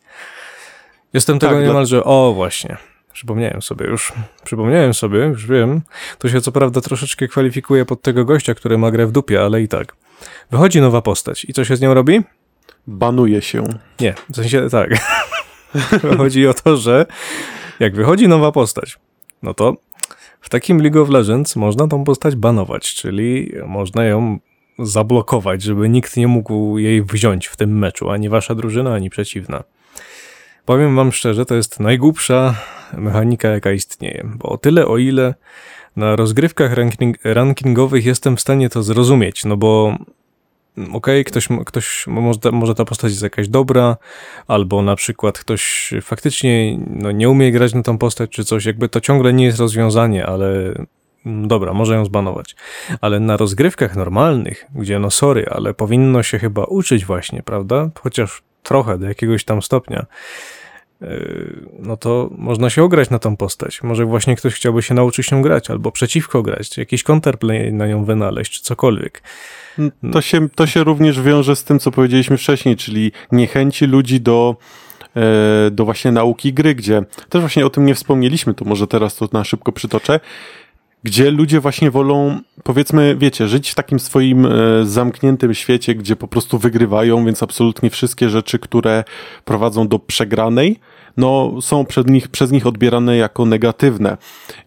[1.14, 2.04] Jestem tego Tak, dla- niemalże...
[2.04, 2.76] O, właśnie.
[3.18, 4.12] Przypomniałem sobie już.
[4.44, 5.80] Przypomniałem sobie, już wiem.
[6.18, 9.62] To się co prawda troszeczkę kwalifikuje pod tego gościa, który ma grę w dupie, ale
[9.62, 9.96] i tak.
[10.50, 11.44] Wychodzi nowa postać.
[11.44, 12.20] I co się z nią robi?
[12.86, 13.64] Banuje się.
[14.00, 14.90] Nie, w sensie tak.
[16.18, 17.06] Chodzi o to, że
[17.80, 18.98] jak wychodzi nowa postać,
[19.42, 19.76] no to
[20.40, 24.38] w takim League of Legends można tą postać banować, czyli można ją
[24.78, 29.64] zablokować, żeby nikt nie mógł jej wziąć w tym meczu, ani wasza drużyna, ani przeciwna.
[30.68, 32.54] Powiem wam szczerze, to jest najgłupsza
[32.92, 35.34] mechanika, jaka istnieje, bo o tyle, o ile
[35.96, 39.96] na rozgrywkach ranking, rankingowych jestem w stanie to zrozumieć, no bo
[40.78, 43.96] mm, okej, ktoś, ktoś może, może ta postać jest jakaś dobra,
[44.46, 48.88] albo na przykład ktoś faktycznie no, nie umie grać na tą postać, czy coś, jakby
[48.88, 50.74] to ciągle nie jest rozwiązanie, ale
[51.26, 52.56] mm, dobra, może ją zbanować.
[53.00, 57.90] Ale na rozgrywkach normalnych, gdzie no sorry, ale powinno się chyba uczyć właśnie, prawda?
[58.00, 60.06] Chociaż trochę, do jakiegoś tam stopnia.
[61.00, 63.82] Yy, No to można się ograć na tą postać.
[63.82, 68.04] Może właśnie ktoś chciałby się nauczyć nią grać, albo przeciwko grać, jakiś counterplay na nią
[68.04, 69.22] wynaleźć, czy cokolwiek.
[70.12, 74.56] To się, to się również wiąże z tym, co powiedzieliśmy wcześniej, czyli niechęci ludzi do,
[75.16, 79.16] e, do właśnie nauki gry, gdzie też właśnie o tym nie wspomnieliśmy, to może teraz
[79.16, 80.20] to na szybko przytoczę,
[81.02, 84.50] gdzie ludzie właśnie wolą, powiedzmy, wiecie, żyć w takim swoim e,
[84.84, 89.04] zamkniętym świecie, gdzie po prostu wygrywają, więc absolutnie wszystkie rzeczy, które
[89.44, 90.80] prowadzą do przegranej,
[91.18, 94.16] no, są przed nich, przez nich odbierane jako negatywne.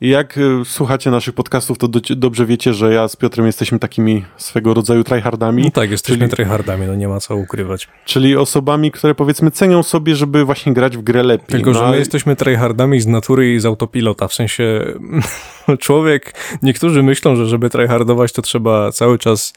[0.01, 3.79] I jak e, słuchacie naszych podcastów, to do, dobrze wiecie, że ja z Piotrem jesteśmy
[3.79, 5.63] takimi swego rodzaju tryhardami.
[5.63, 7.87] No tak, jesteśmy czyli- tryhardami, no nie ma co ukrywać.
[8.05, 11.47] Czyli osobami, które powiedzmy cenią sobie, żeby właśnie grać w grę lepiej.
[11.47, 14.85] Tylko, że No, my ale- jesteśmy tryhardami z natury i z autopilota, w sensie
[15.79, 19.53] człowiek, niektórzy myślą, że żeby tryhardować to trzeba cały czas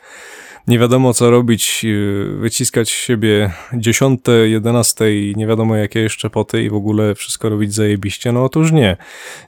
[0.68, 6.30] nie wiadomo co robić, yy, wyciskać z siebie dziesiąte, jedenaste i nie wiadomo jakie jeszcze
[6.30, 8.96] poty i w ogóle wszystko robić zajebiście, no otóż nie.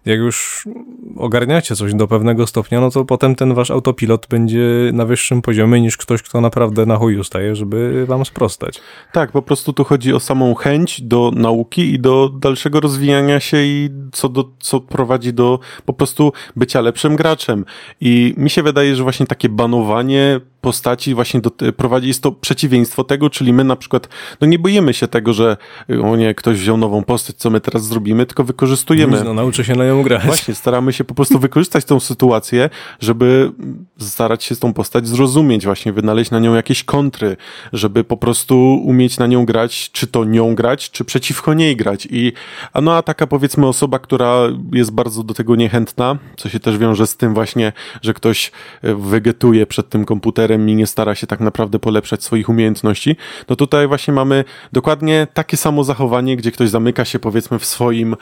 [0.04, 0.68] Jak już
[1.16, 5.80] ogarniacie coś do pewnego stopnia, no to potem ten wasz autopilot będzie na wyższym poziomie
[5.80, 8.80] niż ktoś, kto naprawdę na chuju staje, żeby wam sprostać.
[9.12, 13.56] Tak, po prostu tu chodzi o samą chęć do nauki i do dalszego rozwijania się
[13.56, 17.64] i co, do, co prowadzi do po prostu bycia lepszym graczem.
[18.00, 23.04] I mi się wydaje, że właśnie takie banowanie postaci właśnie do, prowadzi, jest to przeciwieństwo
[23.04, 24.08] tego, czyli my na przykład,
[24.40, 25.56] no nie boimy się tego, że
[26.02, 29.24] o nie, ktoś wziął nową postać, co my teraz zrobimy, tylko wykorzystujemy.
[29.24, 30.24] No, nauczę się na nią grać.
[30.24, 33.52] Właśnie, staramy się po prostu wykorzystać tą sytuację, żeby
[33.98, 37.36] starać się z tą postać zrozumieć, właśnie wynaleźć na nią jakieś kontry,
[37.72, 42.08] żeby po prostu umieć na nią grać, czy to nią grać, czy przeciwko niej grać.
[42.10, 42.32] I
[42.72, 44.40] a no a taka powiedzmy osoba, która
[44.72, 48.52] jest bardzo do tego niechętna, co się też wiąże z tym właśnie, że ktoś
[48.82, 53.16] e, wegetuje przed tym komputerem i nie stara się tak naprawdę polepszać swoich umiejętności,
[53.48, 58.12] no tutaj właśnie mamy dokładnie takie samo zachowanie, gdzie ktoś zamyka się powiedzmy w swoim,
[58.12, 58.16] e,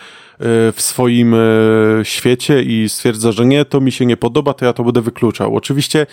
[0.72, 1.38] w swoim e,
[2.02, 5.56] świecie i stwierdza, że nie, to mi się nie podoba, to ja to będę wykluczał.
[5.56, 6.06] Oczywiście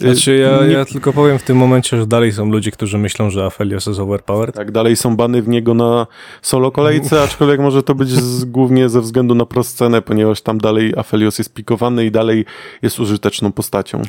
[0.00, 2.98] e, Znaczy ja, nie- ja tylko powiem w tym momencie, że dalej są ludzie, którzy
[2.98, 4.54] myślą, że Aphelios jest overpowered.
[4.54, 6.06] tak dalej są bany w niego na
[6.42, 10.94] solo kolejce, aczkolwiek może to być z, głównie ze względu na proscenę, ponieważ tam dalej
[10.96, 12.44] Aphelios jest pikowany i dalej
[12.82, 14.02] jest użyteczną postacią.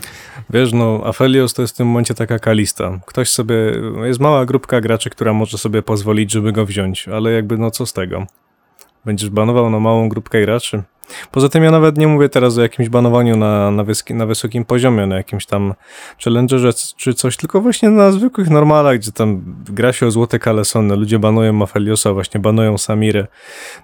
[0.49, 2.99] Wiesz, no Aphelios to jest w tym momencie taka kalista.
[3.05, 3.55] Ktoś sobie,
[4.03, 7.85] jest mała grupka graczy, która może sobie pozwolić, żeby go wziąć, ale jakby no co
[7.85, 8.27] z tego?
[9.05, 10.83] Będziesz banował na małą grupkę graczy?
[11.31, 14.65] Poza tym ja nawet nie mówię teraz o jakimś banowaniu na, na, wyski, na wysokim
[14.65, 15.73] poziomie, na jakimś tam
[16.23, 20.95] challengerze czy coś, tylko właśnie na zwykłych normalach, gdzie tam gra się o złote kalesony,
[20.95, 23.27] ludzie banują Afeliosa, właśnie banują Samirę.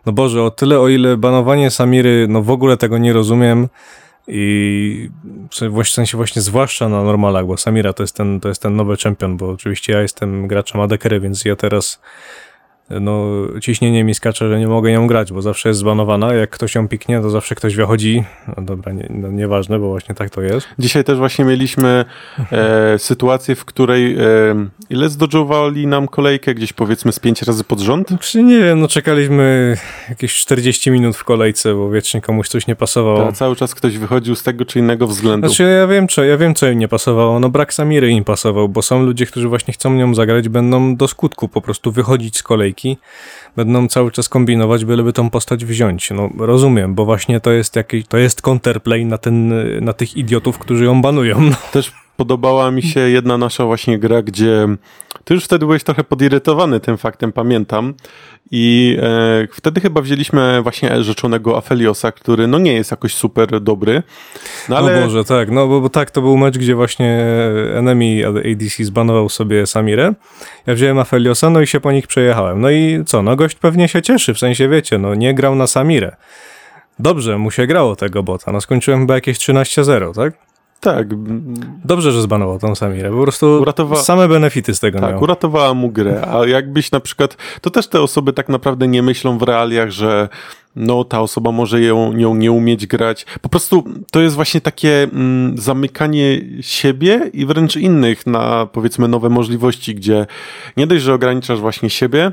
[0.06, 3.68] No Boże, o tyle o ile banowanie Samiry, no w ogóle tego nie rozumiem,
[4.28, 5.10] I
[5.52, 8.98] w sensie właśnie zwłaszcza na normalach, bo Samira to jest ten, to jest ten nowy
[8.98, 12.02] czempion, bo oczywiście ja jestem graczem ADKR, więc ja teraz
[12.90, 13.28] no
[13.62, 16.34] ciśnienie mi skacze, że nie mogę nią grać, bo zawsze jest zbanowana.
[16.34, 18.24] Jak ktoś ją piknie, to zawsze ktoś wychodzi.
[18.58, 20.68] No dobra, nie, no nieważne, bo właśnie tak to jest.
[20.80, 22.06] Dzisiaj też właśnie mieliśmy
[22.52, 24.26] e, sytuację, w której e,
[24.90, 26.56] ile zdodżowali nam kolejkę?
[26.56, 28.10] Gdzieś powiedzmy z pięć razy pod rząd?
[28.20, 29.78] Czy nie wiem, no czekaliśmy
[30.10, 33.32] jakieś 40 minut w kolejce, bo wiecznie komuś coś nie pasowało.
[33.32, 35.48] Cały czas ktoś wychodził z tego czy innego względu.
[35.48, 37.40] Znaczy ja wiem, co, ja wiem, co im nie pasowało.
[37.40, 41.08] No brak Samiry im pasował, bo są ludzie, którzy właśnie chcą nią zagrać, będą do
[41.08, 42.77] skutku po prostu wychodzić z kolejki,
[43.56, 46.12] będą cały czas kombinować, byleby tą postać wziąć.
[46.12, 49.54] No rozumiem, bo właśnie to jest jakiś, to jest counterplay na, ten,
[49.86, 51.42] na tych idiotów, którzy ją banują.
[51.42, 51.56] No.
[51.72, 54.68] Też podobała mi się jedna nasza właśnie gra, gdzie
[55.24, 57.94] ty już wtedy byłeś trochę podirytowany tym faktem, pamiętam.
[58.52, 64.04] I e, wtedy chyba wzięliśmy właśnie rzeczonego Afeliosa, który no nie jest jakoś super dobry.
[64.70, 67.26] No ale O Boże, tak, no bo, bo tak, to był mecz, gdzie właśnie
[67.76, 70.14] enemy ADC zbanował sobie Samirę.
[70.68, 72.62] Ja wziąłem Afeliosa, no i się po nich przejechałem.
[72.62, 75.68] No i co, no gość pewnie się cieszy, w sensie wiecie, no nie grał na
[75.68, 76.16] Samirę.
[77.00, 80.47] Dobrze, mu się grało tego bota, no skończyłem chyba jakieś 13-0, tak?
[80.80, 81.08] Tak,
[81.86, 85.24] Dobrze, że zbanował tą Samirę, po prostu Uratowa- same benefity z tego tak, miał.
[85.24, 86.28] uratowała mu grę.
[86.32, 90.30] A jakbyś na przykład, to też te osoby tak naprawdę nie myślą w realiach, że
[90.76, 93.26] no ta osoba może ją, nią nie umieć grać.
[93.42, 99.30] Po prostu to jest właśnie takie mm, zamykanie siebie i wręcz innych na powiedzmy nowe
[99.30, 100.26] możliwości, gdzie
[100.78, 102.32] nie dość, że ograniczasz właśnie siebie,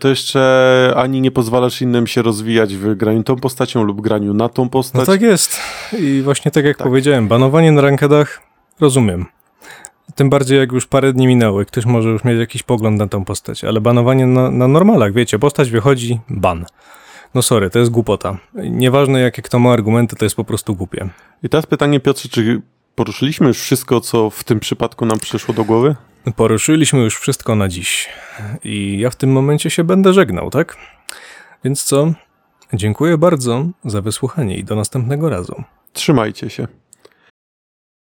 [0.00, 4.48] to jeszcze ani nie pozwalasz innym się rozwijać w graniu tą postacią lub graniu na
[4.48, 5.00] tą postać.
[5.00, 5.60] No tak jest.
[5.98, 6.86] I właśnie tak jak Tak.
[6.86, 8.42] powiedziałem, banowanie na rankedach
[8.80, 9.26] rozumiem.
[10.14, 13.24] Tym bardziej jak już parę dni minęły, ktoś może już mieć jakiś pogląd na tą
[13.24, 16.64] postać, ale banowanie na, na normalach, wiecie, postać wychodzi, ban.
[17.34, 18.38] No sorry, to jest głupota.
[18.54, 21.08] Nieważne jakie kto ma argumenty, to jest po prostu głupie.
[21.42, 22.62] I teraz pytanie Piotrze, czy
[22.94, 25.96] poruszyliśmy już wszystko, co w tym przypadku nam przyszło do głowy?
[26.32, 28.08] Poruszyliśmy już wszystko na dziś.
[28.64, 30.76] I ja w tym momencie się będę żegnał, tak?
[31.64, 32.12] Więc co?
[32.72, 35.64] Dziękuję bardzo za wysłuchanie i do następnego razu.
[35.92, 36.68] Trzymajcie się.